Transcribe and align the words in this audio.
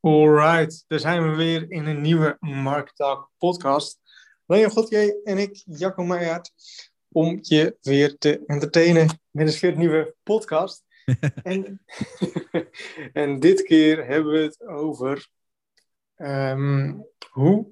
Alright, 0.00 0.84
daar 0.86 0.98
zijn 0.98 1.30
we 1.30 1.36
weer 1.36 1.70
in 1.70 1.86
een 1.86 2.00
nieuwe 2.00 2.36
Mark 2.40 2.92
Talk 2.92 3.30
podcast. 3.38 4.00
Leon 4.46 4.70
Godje 4.70 5.20
en 5.24 5.38
ik, 5.38 5.62
Jacco 5.64 6.04
Meijer, 6.04 6.40
om 7.08 7.38
je 7.40 7.76
weer 7.80 8.18
te 8.18 8.42
entertainen 8.46 9.20
met 9.30 9.52
een 9.52 9.60
weer 9.60 9.76
nieuwe 9.76 10.14
podcast. 10.22 10.84
en, 11.42 11.84
en 13.12 13.40
dit 13.40 13.62
keer 13.62 14.06
hebben 14.06 14.32
we 14.32 14.38
het 14.38 14.66
over 14.66 15.28
um, 16.16 17.06
hoe. 17.30 17.68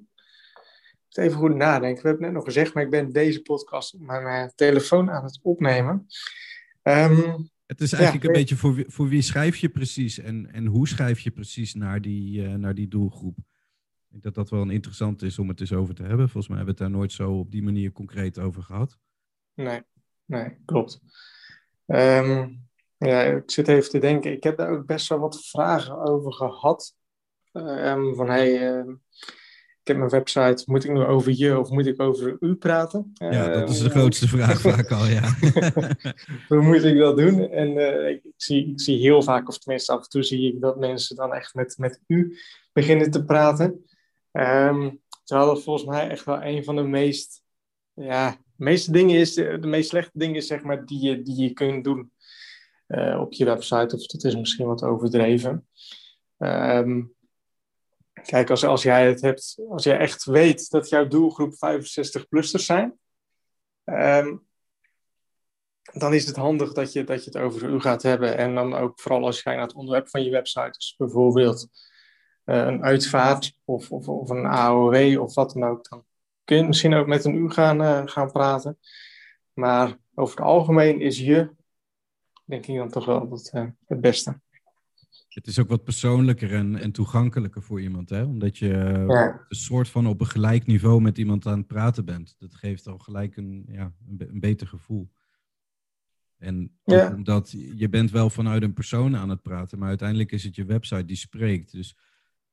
Even 1.09 1.37
goed 1.37 1.55
nadenken. 1.55 2.01
We 2.01 2.07
hebben 2.07 2.25
het 2.25 2.33
net 2.33 2.43
nog 2.43 2.53
gezegd, 2.53 2.73
maar 2.73 2.83
ik 2.83 2.89
ben 2.89 3.11
deze 3.11 3.41
podcast 3.41 3.93
op 3.93 3.99
mijn 3.99 4.51
telefoon 4.55 5.11
aan 5.11 5.23
het 5.23 5.39
opnemen. 5.41 6.07
Um, 6.83 7.51
het 7.67 7.81
is 7.81 7.93
eigenlijk 7.93 8.23
een 8.23 8.31
beetje 8.31 8.55
voor 8.55 8.73
wie, 8.73 8.85
voor 8.87 9.07
wie 9.07 9.21
schrijf 9.21 9.55
je 9.55 9.69
precies 9.69 10.19
en, 10.19 10.51
en 10.51 10.65
hoe 10.65 10.87
schrijf 10.87 11.19
je 11.19 11.31
precies 11.31 11.73
naar 11.73 12.01
die, 12.01 12.41
uh, 12.41 12.53
naar 12.53 12.75
die 12.75 12.87
doelgroep. 12.87 13.37
Ik 13.37 14.09
denk 14.09 14.23
dat 14.23 14.35
dat 14.35 14.49
wel 14.49 14.61
een 14.61 14.69
interessant 14.69 15.21
is 15.21 15.39
om 15.39 15.47
het 15.47 15.59
eens 15.59 15.73
over 15.73 15.95
te 15.95 16.03
hebben. 16.03 16.29
Volgens 16.29 16.47
mij 16.47 16.57
hebben 16.57 16.75
we 16.75 16.83
het 16.83 16.91
daar 16.91 16.99
nooit 16.99 17.11
zo 17.11 17.31
op 17.31 17.51
die 17.51 17.63
manier 17.63 17.91
concreet 17.91 18.39
over 18.39 18.63
gehad. 18.63 18.97
Nee, 19.53 19.81
nee, 20.25 20.57
klopt. 20.65 21.01
Um, 21.85 22.65
ja, 22.97 23.21
ik 23.21 23.51
zit 23.51 23.67
even 23.67 23.89
te 23.89 23.99
denken. 23.99 24.31
Ik 24.31 24.43
heb 24.43 24.57
daar 24.57 24.69
ook 24.69 24.85
best 24.85 25.07
wel 25.07 25.19
wat 25.19 25.45
vragen 25.45 25.99
over 25.99 26.33
gehad. 26.33 26.95
Um, 27.51 28.15
van 28.15 28.29
hey, 28.29 28.77
uh, 28.77 28.93
ik 29.87 29.93
heb 29.93 30.01
mijn 30.09 30.21
website, 30.21 30.63
moet 30.65 30.83
ik 30.83 30.91
nu 30.91 31.03
over 31.03 31.31
je 31.35 31.59
of 31.59 31.69
moet 31.69 31.85
ik 31.85 32.01
over 32.01 32.37
u 32.39 32.55
praten? 32.55 33.11
Ja, 33.13 33.47
dat 33.47 33.69
is 33.69 33.79
de 33.79 33.83
ehm, 33.83 33.97
grootste 33.97 34.27
vraag 34.37 34.61
vaak 34.61 34.91
al, 34.91 35.05
ja. 35.05 35.35
Hoe 36.47 36.61
moet 36.61 36.83
ik 36.83 36.97
dat 36.97 37.17
doen? 37.17 37.49
En 37.49 37.71
uh, 37.71 38.09
ik, 38.09 38.21
zie, 38.37 38.71
ik 38.71 38.81
zie 38.81 38.99
heel 38.99 39.21
vaak, 39.21 39.47
of 39.47 39.57
tenminste 39.57 39.91
af 39.91 40.03
en 40.03 40.09
toe 40.09 40.23
zie 40.23 40.53
ik 40.53 40.61
dat 40.61 40.79
mensen 40.79 41.15
dan 41.15 41.33
echt 41.33 41.53
met, 41.53 41.77
met 41.77 42.01
u 42.07 42.37
beginnen 42.73 43.11
te 43.11 43.25
praten. 43.25 43.85
Um, 44.31 45.01
terwijl 45.23 45.47
dat 45.47 45.63
volgens 45.63 45.85
mij 45.85 46.09
echt 46.09 46.25
wel 46.25 46.43
een 46.43 46.63
van 46.63 46.75
de 46.75 46.83
meest, 46.83 47.43
ja, 47.93 48.37
meeste 48.55 48.91
dingen 48.91 49.19
is, 49.19 49.33
de 49.33 49.59
meest 49.61 49.89
slechte 49.89 50.17
dingen 50.17 50.41
zeg 50.41 50.63
maar 50.63 50.85
die 50.85 51.01
je, 51.01 51.21
die 51.21 51.41
je 51.41 51.53
kunt 51.53 51.83
doen 51.83 52.11
uh, 52.87 53.19
op 53.19 53.33
je 53.33 53.45
website. 53.45 53.95
Of 53.95 54.05
dat 54.05 54.23
is 54.23 54.35
misschien 54.35 54.67
wat 54.67 54.83
overdreven. 54.83 55.67
Um, 56.37 57.15
Kijk, 58.25 58.49
als, 58.49 58.65
als 58.65 58.83
jij 58.83 59.07
het 59.07 59.21
hebt, 59.21 59.57
als 59.69 59.83
jij 59.83 59.97
echt 59.97 60.25
weet 60.25 60.69
dat 60.69 60.89
jouw 60.89 61.07
doelgroep 61.07 61.53
65-plussers 61.53 62.65
zijn, 62.65 62.99
um, 63.85 64.47
dan 65.93 66.13
is 66.13 66.25
het 66.25 66.35
handig 66.35 66.73
dat 66.73 66.93
je, 66.93 67.03
dat 67.03 67.23
je 67.23 67.29
het 67.29 67.39
over 67.39 67.69
u 67.69 67.79
gaat 67.79 68.03
hebben. 68.03 68.37
En 68.37 68.55
dan 68.55 68.75
ook 68.75 68.99
vooral 68.99 69.25
als 69.25 69.41
je 69.41 69.49
naar 69.49 69.61
het 69.61 69.73
onderwerp 69.73 70.09
van 70.09 70.23
je 70.23 70.31
website, 70.31 70.71
dus 70.71 70.95
bijvoorbeeld 70.97 71.67
uh, 72.45 72.55
een 72.55 72.83
uitvaart 72.83 73.53
of, 73.65 73.91
of, 73.91 74.07
of, 74.07 74.29
een 74.29 74.45
AOW 74.45 75.21
of 75.21 75.33
wat 75.35 75.53
dan 75.53 75.63
ook, 75.63 75.89
dan 75.89 76.05
kun 76.43 76.57
je 76.57 76.63
misschien 76.63 76.93
ook 76.93 77.07
met 77.07 77.25
een 77.25 77.35
u 77.35 77.49
gaan, 77.49 77.81
uh, 77.81 78.01
gaan 78.05 78.31
praten. 78.31 78.79
Maar 79.53 79.97
over 80.15 80.37
het 80.37 80.45
algemeen 80.45 81.01
is 81.01 81.19
je, 81.19 81.49
denk 82.45 82.65
ik 82.65 82.77
dan 82.77 82.89
toch 82.89 83.05
wel 83.05 83.41
uh, 83.53 83.65
het 83.85 84.01
beste. 84.01 84.39
Het 85.37 85.47
is 85.47 85.59
ook 85.59 85.69
wat 85.69 85.83
persoonlijker 85.83 86.53
en, 86.53 86.75
en 86.75 86.91
toegankelijker 86.91 87.61
voor 87.61 87.81
iemand, 87.81 88.09
hè? 88.09 88.23
Omdat 88.23 88.57
je 88.57 88.73
een 88.73 89.55
soort 89.55 89.89
van 89.89 90.07
op 90.07 90.19
een 90.19 90.27
gelijk 90.27 90.65
niveau 90.65 91.01
met 91.01 91.17
iemand 91.17 91.45
aan 91.45 91.57
het 91.57 91.67
praten 91.67 92.05
bent. 92.05 92.35
Dat 92.39 92.55
geeft 92.55 92.87
al 92.87 92.97
gelijk 92.97 93.37
een, 93.37 93.65
ja, 93.71 93.93
een, 94.07 94.29
een 94.29 94.39
beter 94.39 94.67
gevoel. 94.67 95.11
En 96.37 96.71
omdat 97.15 97.55
je 97.75 97.89
bent 97.89 98.11
wel 98.11 98.29
vanuit 98.29 98.63
een 98.63 98.73
persoon 98.73 99.15
aan 99.15 99.29
het 99.29 99.41
praten, 99.41 99.79
maar 99.79 99.87
uiteindelijk 99.87 100.31
is 100.31 100.43
het 100.43 100.55
je 100.55 100.65
website 100.65 101.05
die 101.05 101.15
spreekt. 101.15 101.71
Dus 101.71 101.97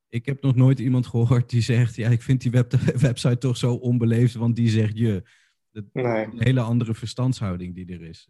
ik 0.08 0.26
heb 0.26 0.42
nog 0.42 0.54
nooit 0.54 0.78
iemand 0.78 1.06
gehoord 1.06 1.50
die 1.50 1.62
zegt, 1.62 1.94
ja, 1.94 2.08
ik 2.08 2.22
vind 2.22 2.40
die 2.40 2.50
web 2.50 2.72
website 3.08 3.38
toch 3.38 3.56
zo 3.56 3.74
onbeleefd, 3.74 4.34
want 4.34 4.56
die 4.56 4.68
zegt 4.68 4.98
je. 4.98 5.22
Dat 5.70 5.84
nee. 5.92 6.24
Een 6.24 6.42
hele 6.42 6.60
andere 6.60 6.94
verstandshouding 6.94 7.74
die 7.74 7.92
er 7.92 8.02
is. 8.02 8.28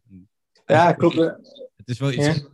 Ja, 0.67 0.93
klopt. 0.93 1.17
Het 1.77 1.89
is 1.89 1.99
wel 1.99 2.13
iets 2.13 2.45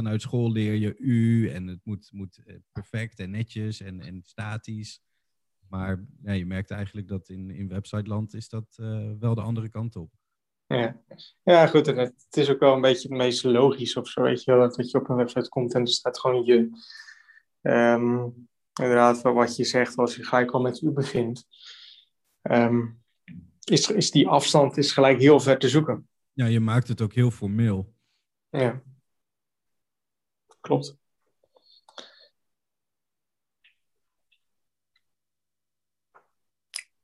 vanuit 0.00 0.22
school 0.22 0.52
leer 0.52 0.74
je 0.74 0.96
u 0.98 1.48
en 1.48 1.66
het 1.66 1.80
moet, 1.84 2.08
moet 2.12 2.40
eh, 2.46 2.54
perfect 2.72 3.18
en 3.18 3.30
netjes 3.30 3.80
en, 3.80 4.00
en 4.00 4.22
statisch. 4.24 5.02
Maar 5.68 6.04
ja, 6.22 6.32
je 6.32 6.46
merkt 6.46 6.70
eigenlijk 6.70 7.08
dat 7.08 7.28
in, 7.28 7.50
in 7.50 7.68
websiteland 7.68 8.34
is 8.34 8.48
dat 8.48 8.76
uh, 8.80 9.10
wel 9.18 9.34
de 9.34 9.40
andere 9.40 9.68
kant 9.68 9.96
op. 9.96 10.12
Ja. 10.66 11.00
ja, 11.42 11.66
goed. 11.66 11.88
En 11.88 11.96
het 11.96 12.36
is 12.36 12.50
ook 12.50 12.60
wel 12.60 12.74
een 12.74 12.80
beetje 12.80 13.08
het 13.08 13.16
meest 13.16 13.44
logisch 13.44 13.96
of 13.96 14.08
zo, 14.08 14.22
weet 14.22 14.44
je 14.44 14.52
wel, 14.52 14.76
dat 14.76 14.90
je 14.90 14.98
op 14.98 15.08
een 15.08 15.16
website 15.16 15.48
komt 15.48 15.74
en 15.74 15.80
er 15.80 15.88
staat 15.88 16.20
gewoon 16.20 16.44
je. 16.44 16.70
Um, 17.62 18.48
inderdaad, 18.80 19.22
wat 19.22 19.56
je 19.56 19.64
zegt 19.64 19.96
als 19.96 20.16
je 20.16 20.24
gelijk 20.24 20.50
al 20.50 20.60
met 20.60 20.80
u 20.80 20.90
begint. 20.90 21.46
Um, 22.42 23.02
is, 23.64 23.90
is 23.90 24.10
die 24.10 24.28
afstand 24.28 24.76
is 24.76 24.92
gelijk 24.92 25.18
heel 25.18 25.40
ver 25.40 25.58
te 25.58 25.68
zoeken. 25.68 26.08
Ja, 26.32 26.46
je 26.46 26.60
maakt 26.60 26.88
het 26.88 27.00
ook 27.00 27.12
heel 27.12 27.30
formeel. 27.30 27.94
Ja 28.50 28.82
klopt. 30.60 30.98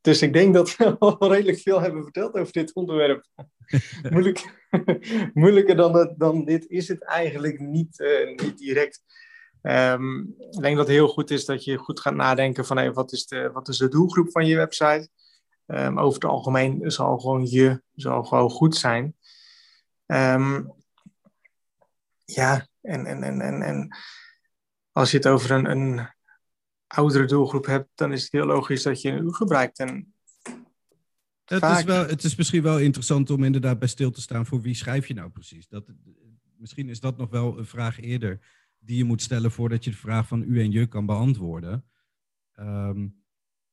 Dus 0.00 0.22
ik 0.22 0.32
denk 0.32 0.54
dat 0.54 0.76
we 0.76 0.96
al 0.98 1.32
redelijk 1.32 1.58
veel 1.58 1.80
hebben 1.80 2.02
verteld 2.02 2.34
over 2.34 2.52
dit 2.52 2.74
onderwerp. 2.74 3.26
Moeilijk, 4.10 4.68
moeilijker 5.34 5.76
dan, 5.76 6.14
dan 6.16 6.44
dit 6.44 6.66
is 6.66 6.88
het 6.88 7.04
eigenlijk 7.04 7.58
niet, 7.58 7.98
uh, 7.98 8.36
niet 8.36 8.58
direct. 8.58 9.02
Um, 9.62 10.34
ik 10.38 10.60
denk 10.60 10.76
dat 10.76 10.86
het 10.86 10.96
heel 10.96 11.08
goed 11.08 11.30
is 11.30 11.44
dat 11.44 11.64
je 11.64 11.76
goed 11.76 12.00
gaat 12.00 12.14
nadenken 12.14 12.66
van 12.66 12.76
hey, 12.76 12.92
wat, 12.92 13.12
is 13.12 13.26
de, 13.26 13.50
wat 13.52 13.68
is 13.68 13.78
de 13.78 13.88
doelgroep 13.88 14.30
van 14.30 14.46
je 14.46 14.56
website. 14.56 15.08
Um, 15.66 15.98
over 15.98 16.14
het 16.14 16.30
algemeen 16.30 16.90
zal 16.90 17.18
gewoon 17.18 17.46
je 17.46 17.82
zal 17.94 18.24
gewoon 18.24 18.50
goed 18.50 18.76
zijn. 18.76 19.16
Um, 20.06 20.72
ja, 22.24 22.68
en, 22.86 23.06
en, 23.06 23.22
en, 23.22 23.40
en, 23.40 23.62
en 23.62 23.96
als 24.92 25.10
je 25.10 25.16
het 25.16 25.28
over 25.28 25.50
een, 25.50 25.70
een 25.70 26.08
oudere 26.86 27.26
doelgroep 27.26 27.66
hebt, 27.66 27.88
dan 27.94 28.12
is 28.12 28.22
het 28.22 28.32
heel 28.32 28.46
logisch 28.46 28.82
dat 28.82 29.00
je 29.00 29.12
u 29.12 29.32
gebruikt. 29.32 29.78
En 29.78 30.14
het, 31.44 31.58
vaak... 31.58 31.78
is 31.78 31.84
wel, 31.84 32.06
het 32.06 32.24
is 32.24 32.36
misschien 32.36 32.62
wel 32.62 32.78
interessant 32.78 33.30
om 33.30 33.44
inderdaad 33.44 33.78
bij 33.78 33.88
stil 33.88 34.10
te 34.10 34.20
staan 34.20 34.46
voor 34.46 34.60
wie 34.60 34.74
schrijf 34.74 35.06
je 35.06 35.14
nou 35.14 35.30
precies. 35.30 35.68
Dat, 35.68 35.92
misschien 36.56 36.88
is 36.88 37.00
dat 37.00 37.16
nog 37.16 37.30
wel 37.30 37.58
een 37.58 37.66
vraag 37.66 38.00
eerder 38.00 38.38
die 38.78 38.96
je 38.96 39.04
moet 39.04 39.22
stellen 39.22 39.50
voordat 39.50 39.84
je 39.84 39.90
de 39.90 39.96
vraag 39.96 40.26
van 40.26 40.42
u 40.42 40.60
en 40.60 40.70
je 40.70 40.86
kan 40.86 41.06
beantwoorden. 41.06 41.84
Um, 42.58 43.24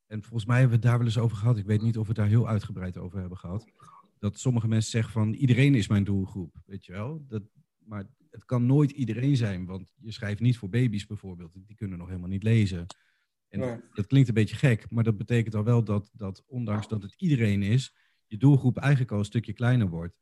en 0.08 0.22
volgens 0.22 0.46
mij 0.46 0.60
hebben 0.60 0.80
we 0.80 0.82
het 0.82 0.92
daar 0.92 0.98
wel 0.98 1.08
eens 1.08 1.18
over 1.18 1.38
gehad. 1.38 1.58
Ik 1.58 1.66
weet 1.66 1.82
niet 1.82 1.98
of 1.98 2.02
we 2.02 2.08
het 2.08 2.18
daar 2.18 2.28
heel 2.28 2.48
uitgebreid 2.48 2.98
over 2.98 3.20
hebben 3.20 3.38
gehad. 3.38 3.66
Dat 4.20 4.40
sommige 4.40 4.68
mensen 4.68 4.92
zeggen 4.92 5.12
van 5.12 5.34
iedereen 5.34 5.76
is 5.76 5.88
mijn 5.88 6.04
doelgroep, 6.04 6.62
weet 6.66 6.86
je 6.86 6.92
wel. 6.92 7.26
Dat, 7.28 7.44
maar 7.78 8.06
het 8.34 8.46
kan 8.46 8.66
nooit 8.66 8.92
iedereen 8.92 9.38
zijn, 9.38 9.66
want 9.66 9.94
je 10.00 10.12
schrijft 10.12 10.40
niet 10.40 10.58
voor 10.58 10.70
baby's 10.70 11.06
bijvoorbeeld. 11.06 11.52
Die 11.54 11.76
kunnen 11.76 11.98
nog 11.98 12.08
helemaal 12.08 12.30
niet 12.30 12.44
lezen. 12.44 12.86
En 13.48 13.84
dat 13.94 14.08
klinkt 14.08 14.28
een 14.28 14.34
beetje 14.34 14.56
gek, 14.56 14.90
maar 14.90 15.04
dat 15.04 15.18
betekent 15.18 15.56
al 15.56 15.64
wel 15.64 15.84
dat, 15.84 16.12
dat 16.14 16.44
ondanks 16.48 16.88
dat 16.88 17.04
het 17.04 17.14
iedereen 17.18 17.64
is, 17.64 17.96
je 18.26 18.38
doelgroep 18.38 18.78
eigenlijk 18.78 19.12
al 19.12 19.20
een 19.20 19.26
stukje 19.26 19.54
kleiner 19.54 19.90
wordt. 19.90 20.22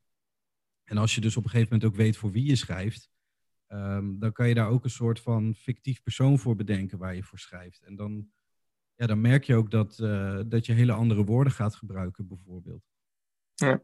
En 0.84 0.98
als 0.98 1.16
je 1.16 1.22
dus 1.22 1.38
op 1.38 1.44
een 1.44 1.50
gegeven 1.50 1.74
moment 1.74 1.92
ook 1.92 1.98
weet 1.98 2.18
voor 2.18 2.32
wie 2.32 2.46
je 2.46 2.56
schrijft, 2.56 3.10
um, 3.68 4.20
dan 4.20 4.32
kan 4.32 4.48
je 4.48 4.54
daar 4.54 4.70
ook 4.70 4.84
een 4.84 4.90
soort 4.90 5.20
van 5.20 5.56
fictief 5.56 6.02
persoon 6.02 6.40
voor 6.40 6.56
bedenken 6.56 6.98
waar 6.98 7.16
je 7.16 7.24
voor 7.24 7.40
schrijft. 7.40 7.82
En 7.84 7.96
dan, 7.96 8.32
ja, 8.96 9.08
dan 9.08 9.22
merk 9.22 9.44
je 9.44 9.56
ook 9.56 9.72
dat, 9.72 10.00
uh, 10.00 10.42
dat 10.48 10.66
je 10.66 10.74
hele 10.74 10.94
andere 10.94 11.24
woorden 11.24 11.54
gaat 11.54 11.76
gebruiken, 11.76 12.28
bijvoorbeeld. 12.28 12.84
Ja. 13.54 13.82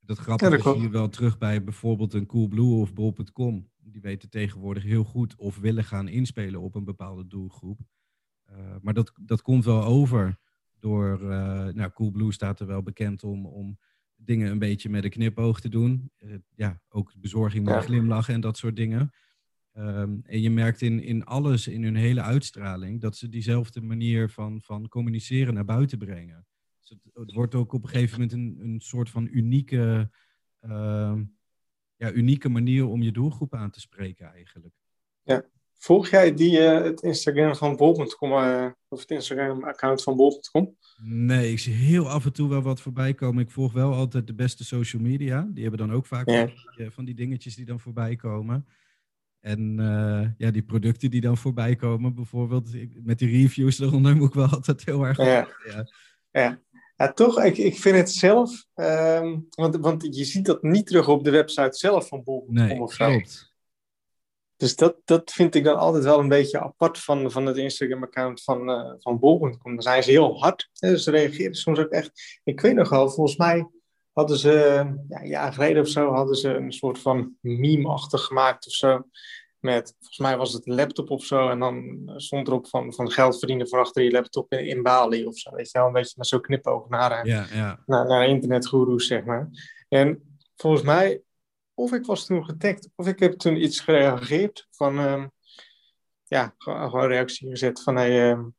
Dat 0.00 0.18
grappige 0.18 0.68
ja, 0.68 0.72
zie 0.72 0.82
je 0.82 0.88
wel 0.88 1.08
terug 1.08 1.38
bij 1.38 1.64
bijvoorbeeld 1.64 2.14
een 2.14 2.26
Coolblue 2.26 2.80
of 2.80 2.92
Bol.com. 2.92 3.70
Die 3.78 4.00
weten 4.00 4.30
tegenwoordig 4.30 4.82
heel 4.82 5.04
goed 5.04 5.36
of 5.36 5.58
willen 5.58 5.84
gaan 5.84 6.08
inspelen 6.08 6.60
op 6.60 6.74
een 6.74 6.84
bepaalde 6.84 7.26
doelgroep. 7.26 7.80
Uh, 8.50 8.56
maar 8.82 8.94
dat, 8.94 9.12
dat 9.20 9.42
komt 9.42 9.64
wel 9.64 9.84
over 9.84 10.38
door, 10.78 11.22
uh, 11.22 11.28
nou 11.66 11.90
Coolblue 11.90 12.32
staat 12.32 12.60
er 12.60 12.66
wel 12.66 12.82
bekend 12.82 13.24
om, 13.24 13.46
om 13.46 13.78
dingen 14.16 14.50
een 14.50 14.58
beetje 14.58 14.88
met 14.88 15.04
een 15.04 15.10
knipoog 15.10 15.60
te 15.60 15.68
doen. 15.68 16.10
Uh, 16.18 16.34
ja, 16.54 16.80
ook 16.88 17.12
bezorging 17.16 17.64
met 17.64 17.74
ja. 17.74 17.80
glimlachen 17.80 18.34
en 18.34 18.40
dat 18.40 18.56
soort 18.56 18.76
dingen. 18.76 19.10
Um, 19.74 20.20
en 20.24 20.40
je 20.40 20.50
merkt 20.50 20.82
in, 20.82 21.02
in 21.02 21.24
alles, 21.24 21.68
in 21.68 21.84
hun 21.84 21.96
hele 21.96 22.22
uitstraling, 22.22 23.00
dat 23.00 23.16
ze 23.16 23.28
diezelfde 23.28 23.80
manier 23.80 24.30
van, 24.30 24.60
van 24.62 24.88
communiceren 24.88 25.54
naar 25.54 25.64
buiten 25.64 25.98
brengen 25.98 26.46
het, 26.90 27.14
het, 27.14 27.32
wordt 27.32 27.54
ook 27.54 27.72
op 27.72 27.82
een 27.82 27.88
gegeven 27.88 28.20
moment 28.20 28.32
een, 28.32 28.58
een 28.60 28.80
soort 28.80 29.10
van 29.10 29.28
unieke, 29.30 30.10
uh, 30.60 31.20
ja, 31.96 32.12
unieke 32.12 32.48
manier 32.48 32.86
om 32.86 33.02
je 33.02 33.12
doelgroep 33.12 33.54
aan 33.54 33.70
te 33.70 33.80
spreken 33.80 34.32
eigenlijk. 34.32 34.74
Ja. 35.22 35.44
Volg 35.80 36.08
jij 36.08 36.34
die, 36.34 36.58
uh, 36.58 36.82
het 36.82 37.02
Instagram 37.02 37.56
van 37.56 37.76
bol.com 37.76 38.32
uh, 38.32 38.64
eh, 38.64 38.70
of 38.88 39.00
het 39.00 39.10
Instagram-account 39.10 40.02
van 40.02 40.16
bol.com? 40.16 40.76
Nee, 41.02 41.50
ik 41.50 41.58
zie 41.58 41.74
heel 41.74 42.08
af 42.08 42.24
en 42.24 42.32
toe 42.32 42.48
wel 42.48 42.62
wat 42.62 42.80
voorbij 42.80 43.14
komen. 43.14 43.42
Ik 43.42 43.50
volg 43.50 43.72
wel 43.72 43.92
altijd 43.92 44.26
de 44.26 44.34
beste 44.34 44.64
social 44.64 45.02
media. 45.02 45.48
Die 45.52 45.62
hebben 45.62 45.86
dan 45.86 45.96
ook 45.96 46.06
vaak 46.06 46.28
ja. 46.28 46.46
van, 46.46 46.54
die, 46.76 46.90
van, 46.90 47.04
die, 47.04 47.14
dingetjes 47.14 47.54
die 47.56 47.64
dan 47.64 47.80
voorbij 47.80 48.16
komen. 48.16 48.66
En 49.40 49.74
ja, 50.38 50.50
die 50.50 50.62
producten 50.62 51.10
die 51.10 51.20
dan 51.20 51.36
voorbij 51.36 51.76
komen, 51.76 52.14
bijvoorbeeld 52.14 52.70
met 53.04 53.18
die 53.18 53.30
reviews 53.30 53.78
eronder, 53.78 54.16
moet 54.16 54.28
ik 54.28 54.34
wel 54.34 54.48
altijd 54.48 54.84
heel 54.84 55.04
erg. 55.06 55.16
Ja. 55.16 55.48
ja. 55.64 55.86
ja. 56.30 56.60
Ja, 57.00 57.12
toch, 57.12 57.42
ik, 57.42 57.58
ik 57.58 57.78
vind 57.78 57.96
het 57.96 58.10
zelf, 58.10 58.64
um, 58.74 59.46
want, 59.50 59.76
want 59.76 60.16
je 60.16 60.24
ziet 60.24 60.44
dat 60.44 60.62
niet 60.62 60.86
terug 60.86 61.08
op 61.08 61.24
de 61.24 61.30
website 61.30 61.76
zelf 61.76 62.08
van 62.08 62.22
Bol.com 62.22 62.54
nee, 62.54 62.80
of 62.80 62.92
zo. 62.92 63.06
Klopt. 63.06 63.52
Dus 64.56 64.76
dat, 64.76 64.96
dat 65.04 65.32
vind 65.32 65.54
ik 65.54 65.64
dan 65.64 65.78
altijd 65.78 66.04
wel 66.04 66.18
een 66.18 66.28
beetje 66.28 66.60
apart 66.60 66.98
van, 66.98 67.30
van 67.30 67.46
het 67.46 67.56
Instagram-account 67.56 68.42
van, 68.42 68.70
uh, 68.70 68.92
van 68.98 69.18
Bol.com. 69.18 69.74
Dan 69.74 69.82
zijn 69.82 70.02
ze 70.02 70.10
heel 70.10 70.40
hard. 70.40 70.70
Hè, 70.72 70.96
ze 70.96 71.10
reageren 71.10 71.54
soms 71.54 71.78
ook 71.78 71.90
echt. 71.90 72.40
Ik 72.44 72.60
weet 72.60 72.74
nog 72.74 72.88
wel, 72.88 73.10
volgens 73.10 73.36
mij 73.36 73.68
hadden 74.12 74.38
ze, 74.38 74.50
ja, 75.08 75.20
een 75.20 75.28
jaar 75.28 75.52
geleden 75.52 75.82
of 75.82 75.88
zo, 75.88 76.12
hadden 76.12 76.36
ze 76.36 76.48
een 76.48 76.72
soort 76.72 76.98
van 76.98 77.36
meme-achtig 77.40 78.22
gemaakt 78.22 78.66
of 78.66 78.72
zo 78.72 79.02
met, 79.60 79.94
volgens 79.98 80.18
mij 80.18 80.36
was 80.36 80.52
het 80.52 80.66
een 80.66 80.74
laptop 80.74 81.10
of 81.10 81.24
zo. 81.24 81.48
En 81.48 81.58
dan 81.58 82.02
stond 82.16 82.48
erop 82.48 82.68
van, 82.68 82.92
van 82.94 83.10
geld 83.10 83.38
verdienen 83.38 83.68
voor 83.68 83.78
achter 83.78 84.02
je 84.02 84.10
laptop 84.10 84.52
in, 84.52 84.66
in 84.66 84.82
Bali 84.82 85.26
of 85.26 85.38
zo. 85.38 85.54
Weet 85.54 85.70
je 85.70 85.78
wel, 85.78 85.86
een 85.86 85.92
beetje 85.92 86.14
met 86.16 86.26
zo'n 86.26 86.40
knipoog 86.40 86.88
naar, 86.88 87.26
ja, 87.26 87.46
ja. 87.52 87.82
naar, 87.86 88.06
naar 88.06 88.28
internetgoeroes, 88.28 89.06
zeg 89.06 89.24
maar. 89.24 89.50
En 89.88 90.38
volgens 90.56 90.82
mij, 90.82 91.22
of 91.74 91.92
ik 91.92 92.06
was 92.06 92.26
toen 92.26 92.44
getagd, 92.44 92.88
of 92.94 93.06
ik 93.06 93.18
heb 93.18 93.32
toen 93.32 93.62
iets 93.62 93.80
gereageerd 93.80 94.66
van, 94.70 94.98
um, 94.98 95.30
ja, 96.24 96.54
gewoon, 96.58 96.90
gewoon 96.90 97.08
reactie 97.08 97.48
gezet 97.48 97.82
van, 97.82 97.96
hey, 97.96 98.30
um, 98.30 98.54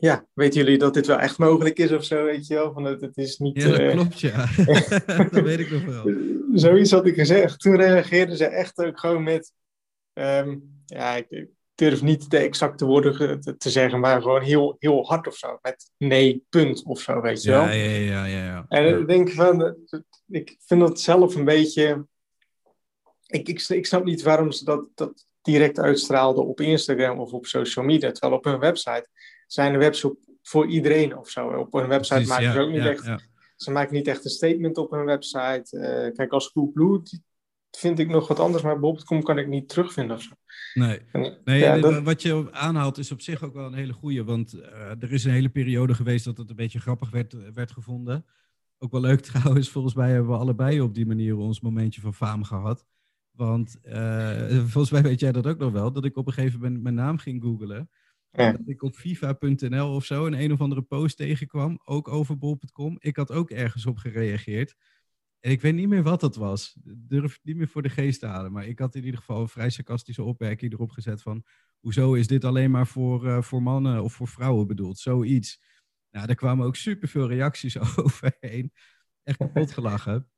ja, 0.00 0.26
weten 0.32 0.60
jullie 0.60 0.78
dat 0.78 0.94
dit 0.94 1.06
wel 1.06 1.18
echt 1.18 1.38
mogelijk 1.38 1.78
is 1.78 1.92
of 1.92 2.04
zo, 2.04 2.24
weet 2.24 2.46
je 2.46 2.54
wel? 2.54 2.72
Van 2.72 2.84
het, 2.84 3.00
het 3.00 3.16
is 3.16 3.38
niet... 3.38 3.62
Ja, 3.62 3.68
dat 3.68 3.78
uh, 3.78 3.90
klopt, 3.90 4.20
ja. 4.20 4.48
dat 5.30 5.42
weet 5.42 5.58
ik 5.58 5.70
nog 5.70 5.84
wel. 5.84 6.14
Zoiets 6.52 6.90
had 6.90 7.06
ik 7.06 7.14
gezegd. 7.14 7.60
Toen 7.60 7.76
reageerden 7.76 8.36
ze 8.36 8.46
echt 8.46 8.78
ook 8.78 9.00
gewoon 9.00 9.22
met... 9.22 9.52
Um, 10.18 10.82
ja, 10.86 11.16
ik 11.16 11.48
durf 11.74 12.02
niet 12.02 12.30
de 12.30 12.38
exacte 12.38 12.84
woorden 12.84 13.40
te, 13.40 13.56
te, 13.56 13.70
zeggen, 13.70 14.00
maar 14.00 14.22
gewoon 14.22 14.42
heel, 14.42 14.76
heel 14.78 15.06
hard 15.06 15.26
of 15.26 15.36
zo. 15.36 15.58
Met 15.62 15.90
nee, 15.96 16.44
punt 16.48 16.82
of 16.82 17.00
zo, 17.00 17.20
weet 17.20 17.42
je 17.42 17.50
ja, 17.50 17.58
wel. 17.58 17.74
Ja, 17.74 17.82
ja, 17.82 18.24
ja, 18.24 18.44
ja. 18.44 18.64
En 18.68 18.98
ik 18.98 19.06
denk 19.06 19.30
van, 19.30 19.76
ik 20.26 20.56
vind 20.58 20.80
dat 20.80 21.00
zelf 21.00 21.34
een 21.34 21.44
beetje. 21.44 22.06
Ik, 23.26 23.48
ik, 23.48 23.68
ik 23.68 23.86
snap 23.86 24.04
niet 24.04 24.22
waarom 24.22 24.52
ze 24.52 24.64
dat, 24.64 24.84
dat 24.94 25.26
direct 25.42 25.78
uitstraalden 25.78 26.46
op 26.46 26.60
Instagram 26.60 27.18
of 27.18 27.32
op 27.32 27.46
social 27.46 27.84
media. 27.84 28.10
Terwijl 28.10 28.38
op 28.38 28.44
hun 28.44 28.58
website 28.58 29.08
zijn 29.46 29.72
de 29.72 29.78
website 29.78 30.16
voor 30.42 30.66
iedereen 30.66 31.16
of 31.16 31.28
zo. 31.28 31.48
Op 31.48 31.72
hun 31.72 31.88
website 31.88 32.14
Precies, 32.14 32.28
maken 32.28 32.52
ze 32.52 32.60
ook 32.60 32.70
niet 32.70 32.86
echt. 32.86 33.26
Ze 33.56 33.70
maken 33.70 33.94
niet 33.94 34.06
echt 34.06 34.24
een 34.24 34.30
statement 34.30 34.78
op 34.78 34.90
hun 34.90 35.04
website. 35.04 35.76
Uh, 35.76 36.14
kijk, 36.14 36.32
als 36.32 36.52
Coolblue, 36.52 37.02
vind 37.70 37.98
ik 37.98 38.08
nog 38.08 38.28
wat 38.28 38.38
anders, 38.38 38.62
maar 38.62 38.80
Bob.com 38.80 39.22
kan 39.22 39.38
ik 39.38 39.46
niet 39.46 39.68
terugvinden 39.68 40.16
of 40.16 40.22
zo. 40.22 40.30
Nee, 40.74 41.00
nee 41.44 41.58
ja, 41.58 41.78
dat... 41.78 42.02
wat 42.02 42.22
je 42.22 42.48
aanhaalt 42.52 42.98
is 42.98 43.12
op 43.12 43.20
zich 43.20 43.42
ook 43.42 43.54
wel 43.54 43.66
een 43.66 43.74
hele 43.74 43.92
goeie, 43.92 44.24
want 44.24 44.54
uh, 44.54 44.62
er 45.02 45.12
is 45.12 45.24
een 45.24 45.32
hele 45.32 45.48
periode 45.48 45.94
geweest 45.94 46.24
dat 46.24 46.38
het 46.38 46.50
een 46.50 46.56
beetje 46.56 46.80
grappig 46.80 47.10
werd, 47.10 47.52
werd 47.54 47.70
gevonden. 47.70 48.26
Ook 48.78 48.92
wel 48.92 49.00
leuk 49.00 49.20
trouwens, 49.30 49.70
volgens 49.70 49.94
mij 49.94 50.10
hebben 50.10 50.30
we 50.30 50.38
allebei 50.38 50.80
op 50.80 50.94
die 50.94 51.06
manier 51.06 51.36
ons 51.36 51.60
momentje 51.60 52.00
van 52.00 52.14
faam 52.14 52.44
gehad. 52.44 52.86
Want 53.30 53.78
uh, 53.82 54.48
volgens 54.72 54.90
mij 54.90 55.02
weet 55.02 55.20
jij 55.20 55.32
dat 55.32 55.46
ook 55.46 55.58
nog 55.58 55.72
wel, 55.72 55.92
dat 55.92 56.04
ik 56.04 56.16
op 56.16 56.26
een 56.26 56.32
gegeven 56.32 56.60
moment 56.60 56.82
mijn 56.82 56.94
naam 56.94 57.18
ging 57.18 57.42
googlen. 57.42 57.90
Ja. 58.30 58.52
Dat 58.52 58.68
ik 58.68 58.82
op 58.82 58.94
FIFA.nl 58.94 59.94
of 59.94 60.04
zo 60.04 60.26
een 60.26 60.40
een 60.40 60.52
of 60.52 60.60
andere 60.60 60.82
post 60.82 61.16
tegenkwam, 61.16 61.80
ook 61.84 62.08
over 62.08 62.38
bol.com. 62.38 62.96
Ik 62.98 63.16
had 63.16 63.32
ook 63.32 63.50
ergens 63.50 63.86
op 63.86 63.96
gereageerd. 63.96 64.74
En 65.40 65.50
ik 65.50 65.60
weet 65.60 65.74
niet 65.74 65.88
meer 65.88 66.02
wat 66.02 66.20
dat 66.20 66.36
was. 66.36 66.76
Durf 66.84 67.32
het 67.32 67.44
niet 67.44 67.56
meer 67.56 67.68
voor 67.68 67.82
de 67.82 67.88
geest 67.88 68.20
te 68.20 68.26
halen. 68.26 68.52
Maar 68.52 68.66
ik 68.66 68.78
had 68.78 68.94
in 68.94 69.04
ieder 69.04 69.18
geval 69.18 69.40
een 69.40 69.48
vrij 69.48 69.70
sarcastische 69.70 70.22
opmerking 70.22 70.72
erop 70.72 70.90
gezet 70.90 71.22
van... 71.22 71.44
Hoezo 71.78 72.14
is 72.14 72.26
dit 72.26 72.44
alleen 72.44 72.70
maar 72.70 72.86
voor, 72.86 73.26
uh, 73.26 73.42
voor 73.42 73.62
mannen 73.62 74.02
of 74.02 74.12
voor 74.12 74.28
vrouwen 74.28 74.66
bedoeld? 74.66 74.98
Zoiets. 74.98 75.62
Nou, 76.10 76.26
daar 76.26 76.36
kwamen 76.36 76.66
ook 76.66 76.76
superveel 76.76 77.28
reacties 77.28 77.78
overheen. 77.98 78.72
Echt 79.22 79.38
kapot 79.38 79.72
gelachen. 79.72 80.30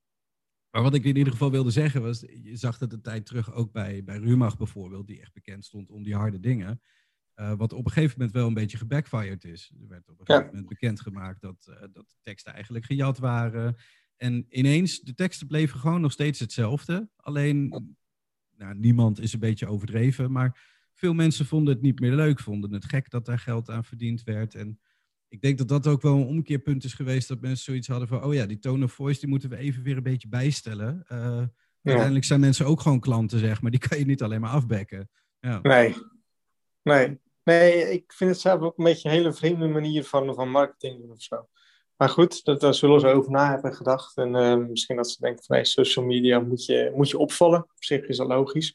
Maar 0.70 0.82
wat 0.82 0.94
ik 0.94 1.04
in 1.04 1.16
ieder 1.16 1.32
geval 1.32 1.50
wilde 1.50 1.70
zeggen 1.70 2.02
was... 2.02 2.20
Je 2.20 2.56
zag 2.56 2.78
het 2.78 2.92
een 2.92 3.02
tijd 3.02 3.26
terug 3.26 3.52
ook 3.52 3.72
bij, 3.72 4.04
bij 4.04 4.18
Rumach 4.18 4.56
bijvoorbeeld... 4.56 5.06
die 5.06 5.20
echt 5.20 5.32
bekend 5.32 5.64
stond 5.64 5.90
om 5.90 6.02
die 6.02 6.14
harde 6.14 6.40
dingen... 6.40 6.80
Uh, 7.40 7.52
wat 7.56 7.72
op 7.72 7.84
een 7.84 7.92
gegeven 7.92 8.14
moment 8.18 8.36
wel 8.36 8.46
een 8.46 8.54
beetje 8.54 8.78
gebackfired 8.78 9.44
is. 9.44 9.72
Er 9.80 9.88
werd 9.88 10.08
op 10.08 10.20
een 10.20 10.26
gegeven 10.26 10.46
moment 10.46 10.68
bekendgemaakt 10.68 11.40
dat, 11.40 11.66
uh, 11.70 11.80
dat 11.80 12.08
de 12.08 12.16
teksten 12.22 12.52
eigenlijk 12.52 12.84
gejat 12.84 13.18
waren. 13.18 13.76
En 14.20 14.46
ineens, 14.48 15.00
de 15.00 15.14
teksten 15.14 15.46
bleven 15.46 15.78
gewoon 15.78 16.00
nog 16.00 16.12
steeds 16.12 16.38
hetzelfde. 16.38 17.08
Alleen, 17.16 17.68
nou, 18.56 18.74
niemand 18.74 19.20
is 19.20 19.32
een 19.32 19.40
beetje 19.40 19.66
overdreven, 19.66 20.32
maar 20.32 20.60
veel 20.94 21.14
mensen 21.14 21.46
vonden 21.46 21.74
het 21.74 21.82
niet 21.82 22.00
meer 22.00 22.12
leuk, 22.12 22.40
vonden 22.40 22.72
het 22.72 22.84
gek 22.84 23.10
dat 23.10 23.24
daar 23.24 23.38
geld 23.38 23.70
aan 23.70 23.84
verdiend 23.84 24.22
werd. 24.22 24.54
En 24.54 24.80
ik 25.28 25.40
denk 25.40 25.58
dat 25.58 25.68
dat 25.68 25.86
ook 25.86 26.02
wel 26.02 26.16
een 26.16 26.26
omkeerpunt 26.26 26.84
is 26.84 26.94
geweest, 26.94 27.28
dat 27.28 27.40
mensen 27.40 27.64
zoiets 27.64 27.88
hadden 27.88 28.08
van, 28.08 28.24
oh 28.24 28.34
ja, 28.34 28.46
die 28.46 28.58
tone 28.58 28.84
of 28.84 28.92
voice, 28.92 29.20
die 29.20 29.28
moeten 29.28 29.50
we 29.50 29.56
even 29.56 29.82
weer 29.82 29.96
een 29.96 30.02
beetje 30.02 30.28
bijstellen. 30.28 31.04
Uh, 31.12 31.18
ja. 31.18 31.48
Uiteindelijk 31.82 32.24
zijn 32.24 32.40
mensen 32.40 32.66
ook 32.66 32.80
gewoon 32.80 33.00
klanten, 33.00 33.38
zeg 33.38 33.62
maar. 33.62 33.70
Die 33.70 33.80
kan 33.80 33.98
je 33.98 34.04
niet 34.04 34.22
alleen 34.22 34.40
maar 34.40 34.50
afbekken. 34.50 35.10
Ja. 35.40 35.58
Nee, 35.62 35.96
nee. 36.82 37.18
Nee, 37.42 37.92
ik 37.92 38.12
vind 38.12 38.30
het 38.30 38.40
zelf 38.40 38.60
ook 38.60 38.78
een 38.78 38.84
beetje 38.84 39.08
een 39.08 39.14
hele 39.14 39.32
vreemde 39.32 39.68
manier 39.68 40.04
van, 40.04 40.34
van 40.34 40.50
marketing 40.50 41.00
doen 41.00 41.10
of 41.10 41.22
zo. 41.22 41.48
Maar 42.00 42.08
goed, 42.08 42.44
dat, 42.44 42.60
daar 42.60 42.74
zullen 42.74 43.00
ze 43.00 43.06
over 43.06 43.30
na 43.30 43.50
hebben 43.50 43.74
gedacht. 43.74 44.16
En 44.16 44.34
uh, 44.34 44.56
misschien 44.56 44.96
dat 44.96 45.10
ze 45.10 45.20
denken 45.20 45.44
van 45.44 45.56
hey, 45.56 45.64
social 45.64 46.04
media 46.04 46.38
moet 46.38 46.64
je, 46.64 46.92
moet 46.94 47.10
je 47.10 47.18
opvallen. 47.18 47.62
Op 47.62 47.84
zich 47.84 48.06
is 48.06 48.16
dat 48.16 48.26
logisch. 48.26 48.74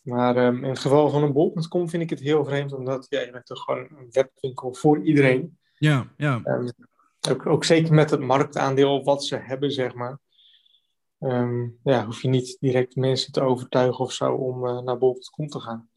Maar 0.00 0.36
um, 0.36 0.64
in 0.64 0.68
het 0.68 0.78
geval 0.78 1.10
van 1.10 1.22
een 1.22 1.32
bol.com 1.32 1.88
vind 1.88 2.02
ik 2.02 2.10
het 2.10 2.20
heel 2.20 2.44
vreemd, 2.44 2.72
omdat 2.72 3.06
ja, 3.08 3.20
je 3.20 3.30
bent 3.30 3.46
toch 3.46 3.62
gewoon 3.62 3.78
een 3.78 4.08
webwinkel 4.10 4.74
voor 4.74 5.02
iedereen. 5.02 5.58
Ja, 5.78 6.12
ja. 6.16 6.40
Um, 6.44 6.72
ook, 7.30 7.46
ook 7.46 7.64
zeker 7.64 7.94
met 7.94 8.10
het 8.10 8.20
marktaandeel 8.20 9.04
wat 9.04 9.24
ze 9.24 9.36
hebben, 9.36 9.72
zeg 9.72 9.94
maar. 9.94 10.18
Um, 11.18 11.78
ja, 11.82 12.04
hoef 12.04 12.22
je 12.22 12.28
niet 12.28 12.56
direct 12.60 12.96
mensen 12.96 13.32
te 13.32 13.40
overtuigen 13.40 14.04
of 14.04 14.12
zo 14.12 14.32
om 14.34 14.66
uh, 14.66 14.80
naar 14.80 14.98
bol.com 14.98 15.46
te 15.46 15.60
gaan. 15.60 15.88